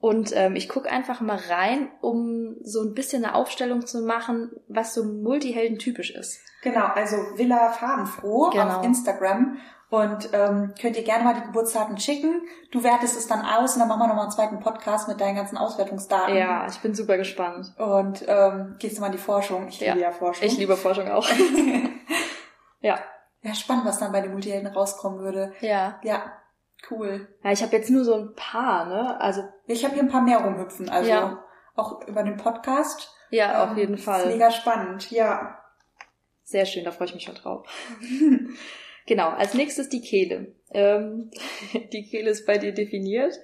[0.04, 4.50] Und ähm, ich gucke einfach mal rein, um so ein bisschen eine Aufstellung zu machen,
[4.68, 6.40] was so Multihelden typisch ist.
[6.62, 6.86] genau.
[6.94, 8.78] Also Villa Farbenfroh Genau.
[8.80, 9.56] auf Instagram.
[9.88, 12.42] Und ähm, könnt ihr gerne mal die Geburtsdaten schicken.
[12.72, 15.36] Du wertest es dann aus und dann machen wir nochmal einen zweiten Podcast mit deinen
[15.36, 16.34] ganzen Auswertungsdaten.
[16.36, 17.72] Ja, ich bin super gespannt.
[17.78, 19.68] Und ähm, gehst du mal in die Forschung.
[19.68, 19.92] Ich Ja.
[19.92, 20.44] liebe ja Forschung.
[20.46, 21.26] Ich liebe Forschung auch.
[22.80, 22.98] ja,
[23.42, 25.52] Ja, spannend, was dann bei den Multihelden rauskommen würde.
[25.60, 25.98] ja.
[26.02, 26.32] Ja,
[26.90, 27.28] cool.
[27.42, 29.18] Ja, ich habe jetzt nur so ein paar, ne?
[29.20, 31.44] Also Ich habe hier ein paar mehr rumhüpfen, also Ja.
[31.74, 33.10] auch über den Podcast.
[33.30, 34.26] ja, auf Ähm, jeden Ist Fall.
[34.28, 35.58] mega spannend, ja.
[36.44, 37.66] Sehr schön, da freue ich mich schon drauf.
[39.06, 40.54] genau, als nächstes die Kehle.
[40.70, 41.30] Ähm,
[41.92, 43.34] die Kehle ist bei dir definiert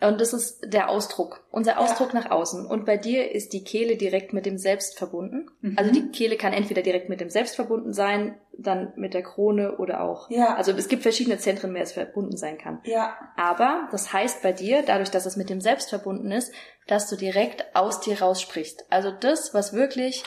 [0.00, 2.66] und das ist der Ausdruck, unser Ausdruck nach außen.
[2.66, 5.50] Und bei dir ist die Kehle direkt mit dem Selbst verbunden.
[5.60, 5.74] Mhm.
[5.78, 9.76] Also die Kehle kann entweder direkt mit dem Selbst verbunden sein, dann mit der Krone
[9.78, 10.30] oder auch.
[10.30, 10.54] Ja.
[10.54, 12.80] Also es gibt verschiedene Zentren, wer es verbunden sein kann.
[12.84, 16.52] Ja, Aber das heißt bei dir, dadurch, dass es mit dem Selbst verbunden ist,
[16.86, 18.84] dass du direkt aus dir raussprichst.
[18.90, 20.24] Also das, was wirklich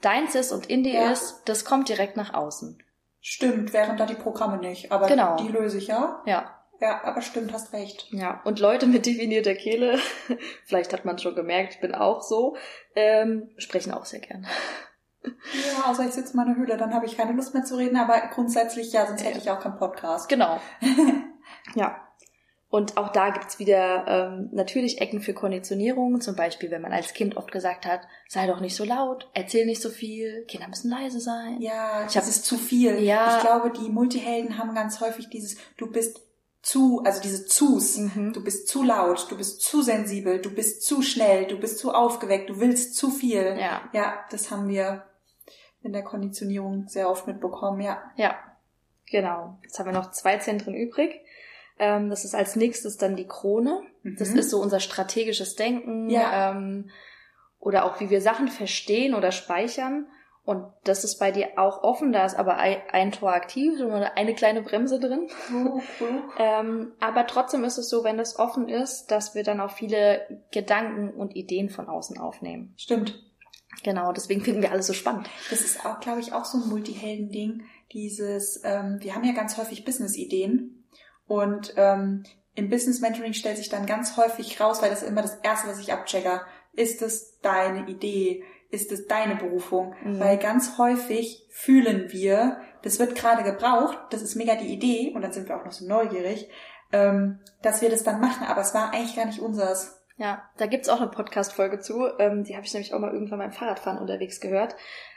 [0.00, 1.12] deins ist und in dir Ja.
[1.12, 2.82] ist, das kommt direkt nach außen.
[3.20, 4.92] stimmt, während da die Programme nicht.
[4.92, 5.36] Aber Genau.
[5.36, 6.22] die löse ich ja.
[6.26, 8.06] Ja, Ja, aber stimmt, hast recht.
[8.10, 8.42] ja.
[8.44, 9.98] Und Leute mit definierter Kehle,
[10.66, 12.56] vielleicht hat man schon gemerkt, ich bin auch so,
[12.94, 14.46] ähm, sprechen auch sehr gern.
[15.24, 17.96] Ja, außer ich sitze in meiner Höhle, dann habe ich keine Lust mehr zu reden,
[17.96, 19.28] aber grundsätzlich ja, sonst Ja.
[19.28, 20.28] hätte ich auch keinen Podcast.
[20.28, 20.60] Genau.
[21.74, 21.96] ja.
[22.68, 26.20] Und auch da gibt's wieder ähm, natürlich Ecken für Konditionierung.
[26.20, 29.64] Zum Beispiel, wenn man als Kind oft gesagt hat, sei doch nicht so laut, erzähl
[29.64, 31.60] nicht so viel, Kinder müssen leise sein.
[31.60, 32.98] Ja, Ich das ist zu viel.
[33.00, 33.36] Ja.
[33.36, 36.20] Ich glaube, die Multihelden haben ganz häufig dieses, du bist
[36.62, 37.96] zu, also diese Zus.
[37.98, 38.32] Mhm.
[38.32, 41.92] Du bist zu laut, du bist zu sensibel, du bist zu schnell, du bist zu
[41.94, 43.56] aufgeweckt, du willst zu viel.
[43.56, 43.82] Ja.
[43.92, 45.04] Ja, das haben wir
[45.84, 48.02] in der Konditionierung sehr oft mitbekommen, ja.
[48.16, 48.36] Ja,
[49.10, 49.58] genau.
[49.62, 51.20] Jetzt haben wir noch zwei Zentren übrig.
[51.78, 53.82] Ähm, das ist als nächstes dann die Krone.
[54.18, 54.38] Das Mhm.
[54.38, 56.50] ist so unser strategisches Denken Ja.
[56.52, 56.90] ähm,
[57.58, 60.06] oder auch wie wir Sachen verstehen oder speichern.
[60.46, 63.90] Und das ist bei dir auch offen, da ist aber ein, ein Tor aktiv und
[63.92, 65.28] eine kleine Bremse drin.
[66.38, 70.42] Ähm, aber trotzdem ist es so, wenn das offen ist, dass wir dann auch viele
[70.52, 72.74] Gedanken und Ideen von außen aufnehmen.
[72.76, 73.18] Stimmt.
[73.82, 75.28] Genau, deswegen finden wir alles so spannend.
[75.50, 77.64] Das ist auch, glaube ich, auch so ein Multihelden-Ding.
[77.92, 80.84] Dieses, ähm, wir haben ja ganz häufig Business-Ideen
[81.26, 85.36] und ähm, im Business-Mentoring stellt sich dann ganz häufig raus, weil das ist immer das
[85.42, 86.42] Erste, was ich abchecke.
[86.72, 88.44] Ist es deine Idee?
[88.74, 89.94] ist es deine Berufung.
[90.02, 90.20] Mhm.
[90.20, 95.22] Weil ganz häufig fühlen wir, das wird gerade gebraucht, das ist mega die Idee, und
[95.22, 96.50] dann sind wir auch noch so neugierig,
[96.92, 100.00] ähm, dass wir das dann machen, aber es war eigentlich gar nicht unseres.
[100.16, 103.40] Ja, da gibt's auch eine Podcast-Folge zu, ähm, die habe ich nämlich auch mal irgendwann
[103.40, 104.76] beim Fahrradfahren unterwegs gehört.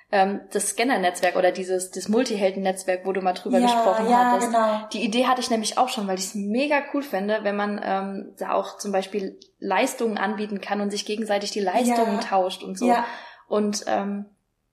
[0.10, 4.48] Ähm, das Scanner-Netzwerk oder dieses das Multihelden-Netzwerk, wo du mal drüber ja, gesprochen ja, hattest.
[4.48, 4.88] Genau.
[4.94, 7.82] Die Idee hatte ich nämlich auch schon, weil ich es mega cool finde, wenn man
[7.84, 12.20] ähm, da auch zum Beispiel Leistungen anbieten kann und sich gegenseitig die Leistungen ja.
[12.22, 12.88] tauscht und so.
[12.88, 13.06] Ja.
[13.50, 14.28] Und ähm,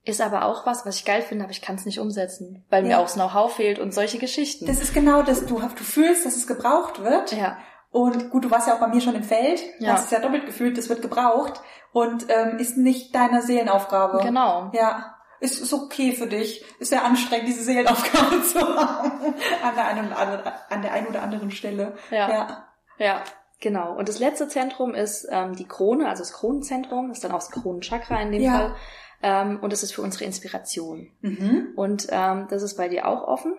[0.05, 2.83] ist aber auch was, was ich geil finde, aber ich kann es nicht umsetzen, weil
[2.83, 2.87] ja.
[2.87, 4.65] mir auch das Know-how fehlt und solche Geschichten.
[4.65, 7.33] Das ist genau das, du, du fühlst, dass es gebraucht wird.
[7.33, 7.57] Ja.
[7.95, 9.93] Und gut, du warst ja auch bei mir schon im Feld, ja.
[9.93, 11.61] hast es ja doppelt gefühlt, das wird gebraucht
[11.93, 14.19] und ähm, ist nicht deine Seelenaufgabe.
[14.21, 14.69] Genau.
[14.73, 15.15] Ja.
[15.39, 16.65] Ist, ist okay für dich.
[16.79, 19.33] Ist sehr anstrengend, diese Seelenaufgabe zu haben.
[19.63, 21.93] An der einen, an der einen oder anderen Stelle.
[22.11, 22.29] Ja.
[22.29, 22.67] Ja.
[22.97, 23.23] ja.
[23.61, 23.95] Genau.
[23.95, 27.39] Und das letzte Zentrum ist ähm, die Krone, also das Kronenzentrum, das ist dann auch
[27.39, 28.51] das Kronenchakra in dem ja.
[28.51, 28.75] Fall.
[29.23, 31.13] Ähm, und das ist für unsere Inspiration.
[31.21, 31.69] Mhm.
[31.77, 33.55] Und ähm, das ist bei dir auch offen.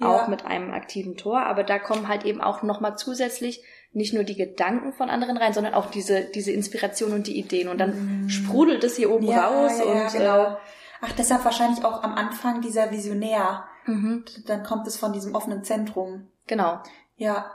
[0.00, 1.42] Auch mit einem aktiven Tor.
[1.42, 5.52] Aber da kommen halt eben auch nochmal zusätzlich nicht nur die Gedanken von anderen rein,
[5.52, 7.68] sondern auch diese, diese Inspiration und die Ideen.
[7.68, 8.28] Und dann mhm.
[8.28, 9.78] sprudelt es hier oben ja, raus.
[9.78, 10.44] Ja, und, genau.
[10.44, 10.56] Äh,
[11.02, 13.64] Ach, deshalb wahrscheinlich auch am Anfang dieser Visionär.
[13.86, 14.24] Mhm.
[14.46, 16.28] Dann kommt es von diesem offenen Zentrum.
[16.46, 16.80] Genau.
[17.16, 17.50] Ja.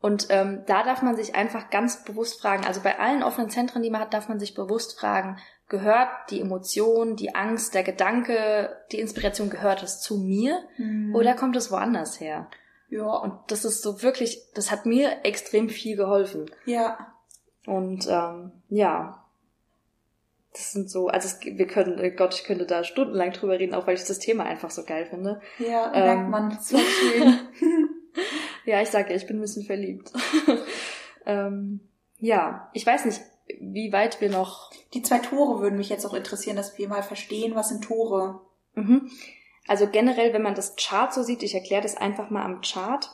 [0.00, 3.82] Und ähm, da darf man sich einfach ganz bewusst fragen, also bei allen offenen Zentren,
[3.82, 5.38] die man hat, darf man sich bewusst fragen,
[5.72, 11.14] gehört die Emotion, die Angst, der Gedanke, die Inspiration, gehört es zu mir mhm.
[11.14, 12.48] oder kommt es woanders her?
[12.88, 13.06] Ja.
[13.16, 16.50] Und das ist so wirklich, das hat mir extrem viel geholfen.
[16.66, 17.14] Ja.
[17.66, 19.24] Und ähm, ja,
[20.52, 23.74] das sind so, also es, wir können, oh Gott, ich könnte da stundenlang drüber reden,
[23.74, 25.40] auch weil ich das Thema einfach so geil finde.
[25.58, 27.38] Ja, ähm, merkt man, so schön.
[28.66, 30.12] ja, ich sage ja, ich bin ein bisschen verliebt.
[31.26, 31.80] ähm,
[32.18, 33.22] ja, ich weiß nicht,
[33.62, 34.70] wie weit wir noch.
[34.92, 38.40] Die zwei Tore würden mich jetzt auch interessieren, dass wir mal verstehen, was sind Tore.
[38.74, 39.10] Mhm.
[39.68, 43.10] Also generell, wenn man das Chart so sieht, ich erkläre das einfach mal am Chart.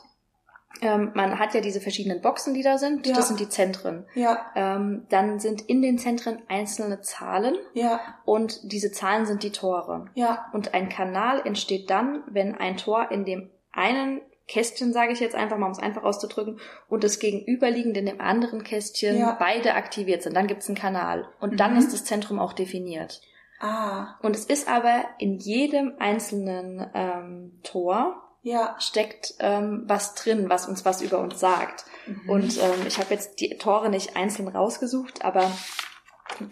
[0.81, 3.05] Ähm, man hat ja diese verschiedenen Boxen, die da sind.
[3.05, 3.15] Ja.
[3.15, 4.05] Das sind die Zentren.
[4.15, 4.45] Ja.
[4.55, 7.55] Ähm, dann sind in den Zentren einzelne Zahlen.
[7.73, 7.99] Ja.
[8.25, 10.05] Und diese Zahlen sind die Tore.
[10.15, 10.49] Ja.
[10.53, 15.35] Und ein Kanal entsteht dann, wenn ein Tor in dem einen Kästchen, sage ich jetzt
[15.35, 19.37] einfach mal, um es einfach auszudrücken, und das gegenüberliegende in dem anderen Kästchen ja.
[19.39, 20.35] beide aktiviert sind.
[20.35, 21.29] Dann gibt es einen Kanal.
[21.39, 21.57] Und mhm.
[21.57, 23.21] dann ist das Zentrum auch definiert.
[23.59, 24.15] Ah.
[24.21, 28.75] Und es ist aber in jedem einzelnen ähm, Tor ja.
[28.79, 31.85] steckt ähm, was drin, was uns was über uns sagt.
[32.07, 32.29] Mhm.
[32.29, 35.51] Und ähm, ich habe jetzt die Tore nicht einzeln rausgesucht, aber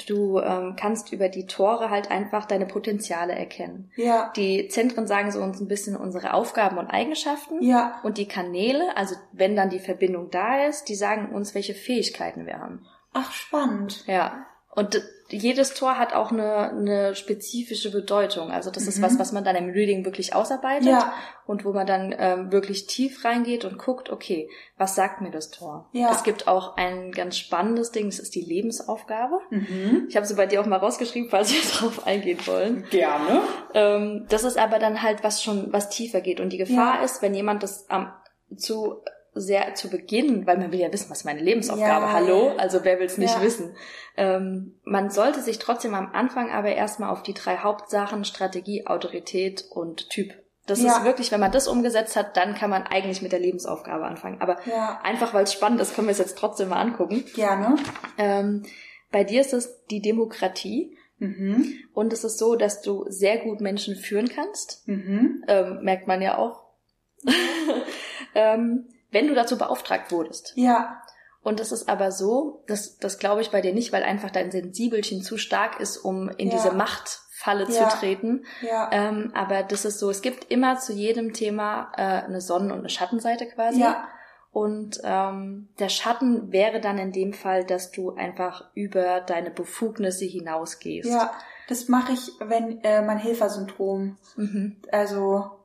[0.07, 3.91] du ähm, kannst über die Tore halt einfach deine Potenziale erkennen.
[3.95, 4.31] Ja.
[4.35, 7.61] Die Zentren sagen so uns ein bisschen unsere Aufgaben und Eigenschaften.
[7.61, 7.99] Ja.
[8.03, 12.45] Und die Kanäle, also wenn dann die Verbindung da ist, die sagen uns, welche Fähigkeiten
[12.45, 12.85] wir haben.
[13.13, 14.05] Ach, spannend.
[14.07, 14.45] Ja.
[14.77, 18.51] Und jedes Tor hat auch eine, eine spezifische Bedeutung.
[18.51, 18.89] Also das mhm.
[18.89, 21.13] ist was, was man dann im Reading wirklich ausarbeitet ja.
[21.47, 25.49] und wo man dann ähm, wirklich tief reingeht und guckt, okay, was sagt mir das
[25.49, 25.89] Tor?
[25.93, 26.11] Ja.
[26.11, 29.39] Es gibt auch ein ganz spannendes Ding, das ist die Lebensaufgabe.
[29.49, 30.05] Mhm.
[30.09, 32.85] Ich habe sie bei dir auch mal rausgeschrieben, falls wir drauf eingehen wollen.
[32.91, 33.41] Gerne.
[33.73, 36.39] Ähm, das ist aber dann halt was schon, was tiefer geht.
[36.39, 37.03] Und die Gefahr ja.
[37.03, 38.13] ist, wenn jemand das am
[38.55, 39.01] zu
[39.39, 42.99] sehr zu Beginn, weil man will ja wissen, was meine Lebensaufgabe, ja, hallo, also wer
[42.99, 43.41] will es nicht ja.
[43.41, 43.75] wissen.
[44.15, 49.65] Ähm, man sollte sich trotzdem am Anfang aber erstmal auf die drei Hauptsachen Strategie, Autorität
[49.69, 50.33] und Typ.
[50.65, 50.97] Das ja.
[50.97, 54.41] ist wirklich, wenn man das umgesetzt hat, dann kann man eigentlich mit der Lebensaufgabe anfangen.
[54.41, 54.57] Aber
[55.01, 57.23] einfach weil es spannend ist, können wir es jetzt trotzdem mal angucken.
[57.35, 57.77] Gerne.
[58.17, 58.63] Ähm,
[59.11, 60.97] bei dir ist es die Demokratie.
[61.19, 61.73] Mhm.
[61.93, 64.87] Und es ist so, dass du sehr gut Menschen führen kannst.
[64.87, 65.43] Mhm.
[65.47, 66.63] Ähm, merkt man ja auch.
[68.35, 70.53] ähm, wenn du dazu beauftragt wurdest.
[70.55, 71.01] Ja.
[71.41, 74.51] Und es ist aber so, das, das glaube ich bei dir nicht, weil einfach dein
[74.51, 76.55] Sensibelchen zu stark ist, um in ja.
[76.55, 77.89] diese Machtfalle ja.
[77.89, 78.45] zu treten.
[78.61, 78.89] Ja.
[78.91, 82.79] Ähm, aber das ist so, es gibt immer zu jedem Thema äh, eine Sonnen- und
[82.79, 83.81] eine Schattenseite quasi.
[83.81, 84.07] Ja.
[84.51, 90.25] Und ähm, der Schatten wäre dann in dem Fall, dass du einfach über deine Befugnisse
[90.25, 91.09] hinausgehst.
[91.09, 91.31] Ja,
[91.69, 94.77] das mache ich, wenn äh, mein Helfersyndrom, mhm.
[94.91, 95.57] also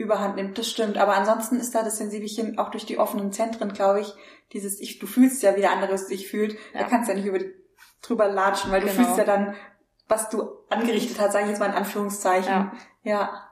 [0.00, 0.56] überhand nimmt.
[0.56, 0.96] Das stimmt.
[0.96, 4.12] Aber ansonsten ist da das Sensibelchen auch durch die offenen Zentren, glaube ich,
[4.52, 6.54] dieses, ich, du fühlst ja, wie der andere es sich fühlt.
[6.72, 6.80] Ja.
[6.80, 7.38] Da kannst du ja nicht über
[8.02, 8.92] drüber latschen, weil genau.
[8.92, 9.54] du fühlst ja dann,
[10.08, 12.50] was du angerichtet hast, sage ich jetzt mal in Anführungszeichen.
[12.50, 12.72] Ja.
[13.02, 13.50] ja.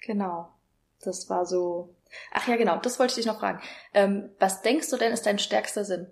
[0.00, 0.48] Genau.
[1.02, 1.94] Das war so.
[2.32, 3.60] Ach ja, genau, das wollte ich dich noch fragen.
[3.92, 6.06] Ähm, was denkst du denn ist dein stärkster Sinn?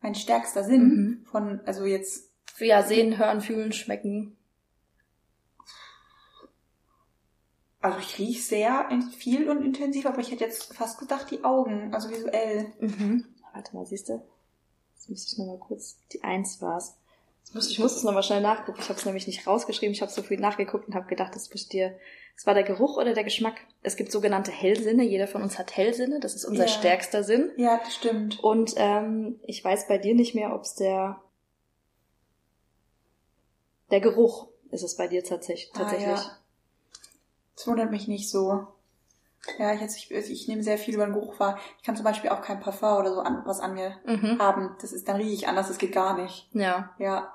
[0.00, 1.26] Mein stärkster Sinn mhm.
[1.30, 2.30] von, also jetzt.
[2.58, 4.37] Ja, sehen, hören, fühlen, schmecken.
[7.80, 11.94] Also ich riech sehr viel und intensiv, aber ich hätte jetzt fast gedacht, die Augen,
[11.94, 12.72] also visuell.
[12.80, 13.24] Mhm.
[13.54, 14.20] Warte mal, siehst du?
[14.96, 15.96] Jetzt müsste ich nochmal kurz.
[16.12, 16.96] Die Eins war's.
[17.54, 18.78] Ich muss es nochmal schnell nachgucken.
[18.82, 19.94] Ich habe es nämlich nicht rausgeschrieben.
[19.94, 21.96] Ich habe so viel nachgeguckt und habe gedacht, das bist dir.
[22.36, 23.54] Es war der Geruch oder der Geschmack.
[23.82, 25.02] Es gibt sogenannte Hellsinne.
[25.04, 26.20] Jeder von uns hat Hellsinne.
[26.20, 26.68] Das ist unser Ja.
[26.68, 27.50] stärkster Sinn.
[27.56, 28.38] Ja, das stimmt.
[28.44, 31.22] Und ähm, ich weiß bei dir nicht mehr, ob es der
[33.90, 35.72] der Geruch ist es bei dir tatsächlich.
[35.72, 36.08] tatsächlich.
[36.08, 36.38] Ah, ja.
[37.58, 38.68] Das wundert mich nicht so.
[39.58, 41.58] Ja, ich, jetzt, ich, ich nehme sehr viel über den Geruch wahr.
[41.78, 44.38] Ich kann zum Beispiel auch kein Parfum oder so an, was an mir Mhm.
[44.38, 44.76] haben.
[44.80, 46.48] Das ist, dann rieche ich anders, das geht gar nicht.
[46.52, 46.94] Ja.
[46.98, 47.34] Ja.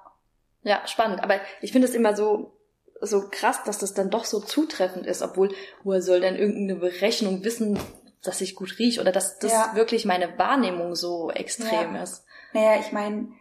[0.62, 1.22] Ja, spannend.
[1.22, 2.54] Aber ich finde es immer so,
[3.02, 5.54] so krass, dass das dann doch so zutreffend ist, obwohl,
[5.84, 7.78] woher soll denn irgendeine Berechnung wissen,
[8.24, 9.72] dass ich gut rieche oder dass das Ja.
[9.76, 12.04] wirklich meine Wahrnehmung so extrem Ja.
[12.04, 12.26] ist.
[12.54, 13.34] Naja, ich meine,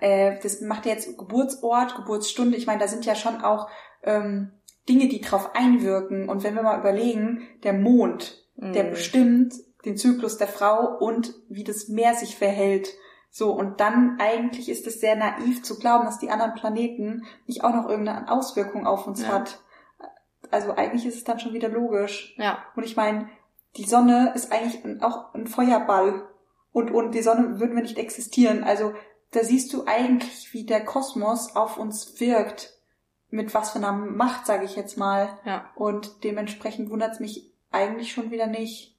[0.00, 2.56] äh, das macht ja jetzt Geburtsort, Geburtsstunde.
[2.56, 3.68] Ich meine, da sind ja schon auch
[4.04, 4.52] ähm,
[4.88, 6.28] Dinge, die drauf einwirken.
[6.28, 8.90] Und wenn wir mal überlegen, der Mond, der Mhm.
[8.90, 9.54] bestimmt
[9.84, 12.88] den Zyklus der Frau und wie das Meer sich verhält.
[13.30, 17.64] So, und dann eigentlich ist es sehr naiv zu glauben, dass die anderen Planeten nicht
[17.64, 19.28] auch noch irgendeine Auswirkung auf uns Ja.
[19.28, 19.60] hat.
[20.50, 22.34] Also eigentlich ist es dann schon wieder logisch.
[22.36, 23.28] Ja, Und ich meine,
[23.76, 26.28] die Sonne ist eigentlich auch ein Feuerball.
[26.72, 28.64] Und ohne die Sonne würden wir nicht existieren.
[28.64, 28.92] Also
[29.30, 32.78] da siehst du eigentlich, wie der Kosmos auf uns wirkt.
[33.32, 35.28] Mit was für einer Macht, sage ich jetzt mal.
[35.44, 35.68] ja.
[35.74, 38.94] Und dementsprechend wundert es mich eigentlich schon wieder nicht.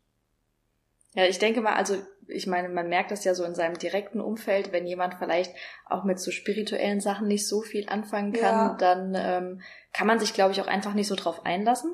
[1.14, 1.96] Ja, ich denke mal, also
[2.28, 5.54] ich meine, man merkt das ja so in seinem direkten Umfeld, wenn jemand vielleicht
[5.88, 8.76] auch mit so spirituellen Sachen nicht so viel anfangen kann, Ja.
[8.80, 9.62] dann ähm,
[9.94, 11.94] kann man sich, glaube ich, auch einfach nicht so drauf einlassen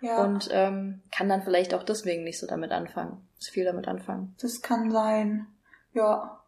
[0.00, 3.88] Ja, und ähm, kann dann vielleicht auch deswegen nicht so damit anfangen, so viel damit
[3.88, 4.36] anfangen.
[4.40, 5.46] das kann sein.
[5.92, 6.39] Ja.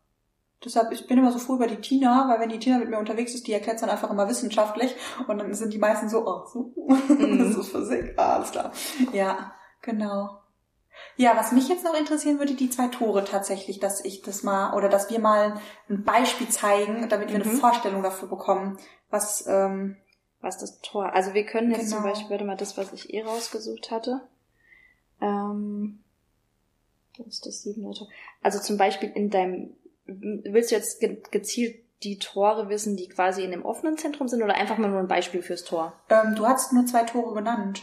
[0.64, 2.98] Deshalb, ich bin immer so froh über die Tina, weil wenn die Tina mit mir
[2.98, 4.94] unterwegs ist, die erklärt dann einfach immer wissenschaftlich
[5.26, 6.72] und dann sind die meisten so, oh, so,
[7.08, 8.72] das ist Physik, ah, alles klar.
[9.12, 10.38] Ja, genau.
[11.16, 14.74] Ja, was mich jetzt noch interessieren würde, die zwei Tore tatsächlich, dass ich das mal,
[14.76, 17.56] oder dass wir mal ein Beispiel zeigen, damit wir eine Mhm.
[17.58, 18.78] Vorstellung dafür bekommen,
[19.10, 19.96] was, ähm,
[20.44, 21.12] Was das Tor.
[21.14, 22.10] Also wir können jetzt zum Genau.
[22.10, 24.22] Beispiel, warte mal, das, was ich eh rausgesucht hatte.
[25.20, 26.00] Ähm,
[27.16, 28.08] das ist das siebente Tor.
[28.42, 29.76] Also zum Beispiel in deinem,
[30.20, 34.42] willst du jetzt ge gezielt die Tore wissen, die quasi in dem offenen Zentrum sind
[34.42, 35.92] oder einfach mal nur ein Beispiel fürs Tor?
[36.10, 37.82] ähm, du hast nur zwei Tore genannt.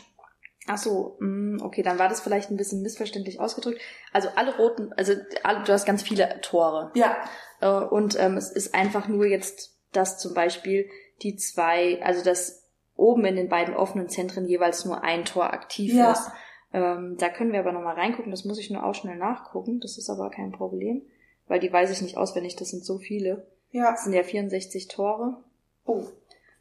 [0.67, 3.79] Ach so, mm, okay, dann war das vielleicht ein bisschen missverständlich ausgedrückt.
[4.13, 5.13] Also alle roten, also
[5.43, 6.91] alle, du hast ganz viele Tore.
[6.95, 7.17] Ja,
[7.61, 10.89] Äh, Und ähm, es ist einfach nur jetzt, dass zum Beispiel
[11.23, 15.93] die zwei, also dass oben in den beiden offenen Zentren jeweils nur ein Tor aktiv
[15.93, 16.11] Ja.
[16.11, 16.29] ist.
[16.71, 19.97] Ähm, da können wir aber nochmal reingucken, das muss ich nur auch schnell nachgucken, das
[19.97, 21.01] ist aber kein Problem,
[21.49, 23.45] weil die weiß ich nicht auswendig, das sind so viele.
[23.71, 23.91] ja.
[23.91, 25.43] Das sind ja 64 Tore.
[25.85, 26.03] Oh.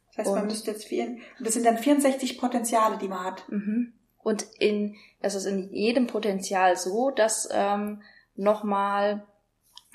[0.09, 3.43] Das heißt, man Und- müsste jetzt vier, das sind dann 64 Potenziale, die man hat.
[3.49, 3.93] Mhm.
[4.21, 8.01] Und in, es ist in jedem Potenzial so, dass ähm,
[8.35, 9.25] nochmal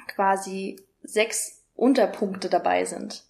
[0.08, 3.24] quasi sechs Unterpunkte dabei sind.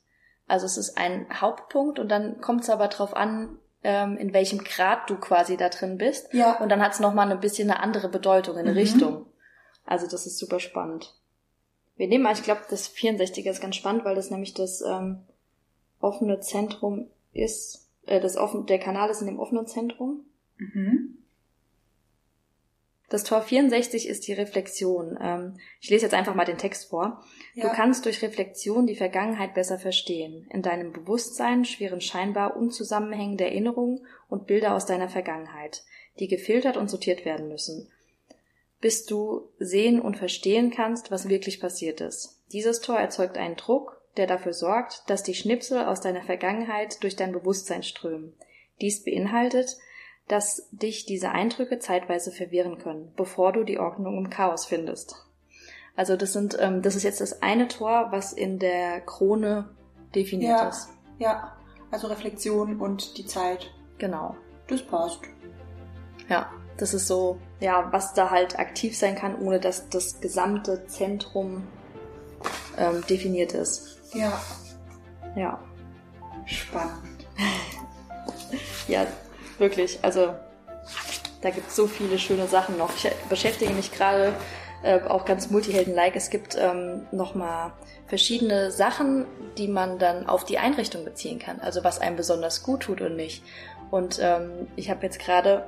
[0.46, 4.58] Also es ist ein Hauptpunkt und dann kommt es aber drauf an, ähm, in welchem
[4.62, 6.32] Grad du quasi da drin bist.
[6.32, 6.58] Ja.
[6.60, 8.76] Und dann hat es nochmal ein bisschen eine andere Bedeutung, eine Mhm.
[8.76, 9.26] Richtung.
[9.86, 11.14] Also das ist super spannend.
[11.96, 15.20] Wir nehmen mal, ich glaube, das 64er ist ganz spannend, weil das nämlich das ähm,
[16.00, 20.24] offene Zentrum ist, äh, das offen, der Kanal ist in dem offenen Zentrum.
[20.58, 21.18] Mhm.
[23.10, 25.16] Das Tor 64 ist die Reflexion.
[25.20, 27.22] Ähm, ich lese jetzt einfach mal den Text vor.
[27.54, 27.68] Ja.
[27.68, 30.48] Du kannst durch Reflexion die Vergangenheit besser verstehen.
[30.50, 35.84] In deinem Bewusstsein schwirren scheinbar unzusammenhängende Erinnerungen und Bilder aus deiner Vergangenheit,
[36.18, 37.88] die gefiltert und sortiert werden müssen,
[38.84, 42.42] bis du sehen und verstehen kannst, was wirklich passiert ist.
[42.52, 47.16] Dieses Tor erzeugt einen Druck, der dafür sorgt, dass die Schnipsel aus deiner Vergangenheit durch
[47.16, 48.34] dein Bewusstsein strömen.
[48.82, 49.78] Dies beinhaltet,
[50.28, 55.16] dass dich diese Eindrücke zeitweise verwirren können, bevor du die Ordnung im Chaos findest.
[55.96, 59.70] Also das sind, ähm, das ist jetzt das eine Tor, was in der Krone
[60.14, 60.68] definiert Ja.
[60.68, 60.90] ist.
[61.18, 61.56] Ja.
[61.90, 63.72] Also Reflexion und die Zeit.
[63.96, 64.36] Genau.
[64.68, 65.20] Das passt.
[66.28, 70.86] Ja, das ist so, ja, was da halt aktiv sein kann, ohne dass das gesamte
[70.86, 71.66] Zentrum
[72.78, 73.98] ähm, definiert ist.
[74.14, 74.40] Ja.
[75.34, 75.58] Ja,
[76.46, 77.26] Spannend.
[78.88, 79.06] ja,
[79.58, 79.98] wirklich.
[80.02, 80.34] Also
[81.40, 82.94] da gibt es so viele schöne Sachen noch.
[82.96, 84.34] Ich beschäftige mich gerade
[84.82, 86.16] äh, auch ganz Multihelden-like.
[86.16, 87.72] Es gibt ähm, nochmal
[88.06, 91.60] verschiedene Sachen, die man dann auf die Einrichtung beziehen kann.
[91.60, 93.42] Also was einem besonders gut tut und nicht.
[93.90, 95.64] Und ähm, ich habe jetzt gerade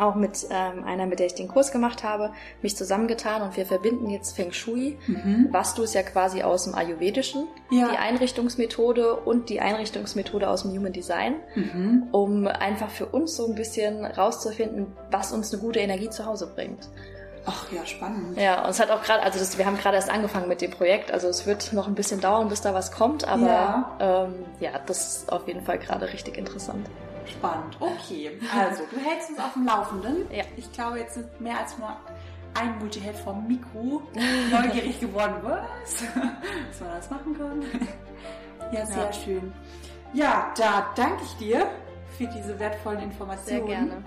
[0.00, 2.32] auch mit ähm, einer, mit der ich den Kurs gemacht habe,
[2.62, 4.98] mich zusammengetan und wir verbinden jetzt Feng Shui.
[5.06, 5.48] Mhm.
[5.50, 7.88] Vastu ist ja quasi aus dem Ayurvedischen, Ja.
[7.90, 12.08] die Einrichtungsmethode und die Einrichtungsmethode aus dem Human Design Mhm.
[12.12, 16.50] um einfach für uns so ein bisschen rauszufinden, was uns eine gute Energie zu Hause
[16.54, 16.88] bringt.
[17.44, 18.38] Ach ja, spannend.
[18.38, 20.70] Ja, und es hat auch gerade, also das, wir haben gerade erst angefangen mit dem
[20.70, 24.34] Projekt, also es wird noch ein bisschen dauern, bis da was kommt, aber ja, ähm,
[24.60, 26.86] ja das ist auf jeden Fall gerade richtig interessant.
[27.26, 28.38] Spannend, okay.
[28.56, 30.30] Also, du hältst uns auf dem Laufenden.
[30.30, 30.44] Ja.
[30.56, 31.96] Ich glaube, jetzt sind mehr als nur
[32.54, 34.02] ein Multiheld vom Mikro
[34.50, 35.36] neugierig geworden.
[35.42, 36.04] Was?
[36.14, 37.64] Dass wir das machen können.
[38.72, 39.12] Ja, sehr ja.
[39.12, 39.52] schön.
[40.12, 41.66] Ja, da danke ich dir
[42.18, 43.66] für diese wertvollen Informationen.
[43.66, 44.04] Sehr gerne.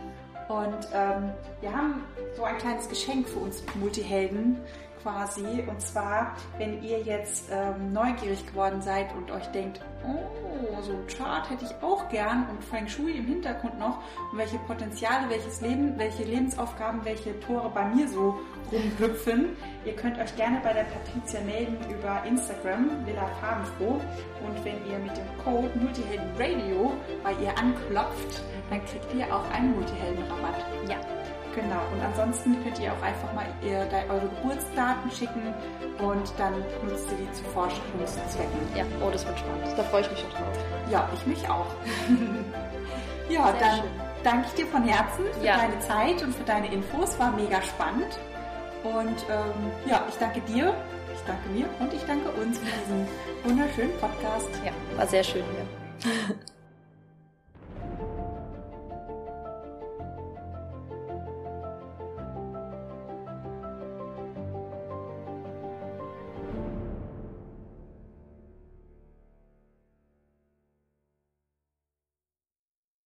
[0.47, 2.03] Und ähm, wir haben
[2.36, 4.57] so ein kleines Geschenk für uns Multihelden
[5.06, 5.64] quasi.
[5.68, 11.08] Und zwar, wenn ihr jetzt ähm, neugierig geworden seid und euch denkt, oh, so ein
[11.08, 13.99] Chart hätte ich auch gern und Feng Shui im Hintergrund noch
[14.32, 18.39] und welche Potenziale, welches Leben, welche Lebensaufgaben, welche Tore bei mir so
[18.72, 19.56] rumhüpfen.
[19.86, 24.01] Ihr könnt euch gerne bei der Patricia melden über Instagram, Villa Farbenfroh.
[24.45, 26.93] Und wenn ihr mit dem Code Multihelden Radio
[27.24, 30.66] bei ihr anklopft, dann kriegt ihr auch einen Multihelden-Rabatt.
[30.89, 31.14] Ja.
[31.56, 31.82] Genau.
[31.93, 35.53] Und ansonsten könnt ihr auch einfach mal ihr, eure Geburtsdaten schicken
[35.99, 36.53] und dann
[36.84, 38.60] nutzt ihr die zu Forschungszwecken.
[38.76, 39.74] Ja, oh, das wird spannend.
[39.78, 40.58] Da freue ich mich schon drauf.
[40.91, 41.68] Ja, ich mich auch.
[43.30, 43.89] ja, Sehr dann schön.
[44.24, 45.58] danke ich dir von Herzen für ja.
[45.58, 47.18] deine Zeit und für deine Infos.
[47.20, 48.20] War mega spannend.
[48.84, 50.74] Und ähm, ja, ich danke dir,
[51.14, 53.08] ich danke mir und ich danke uns für diesen
[53.43, 54.49] wunderschönen Podcast.
[54.64, 56.36] Ja, war sehr schön hier.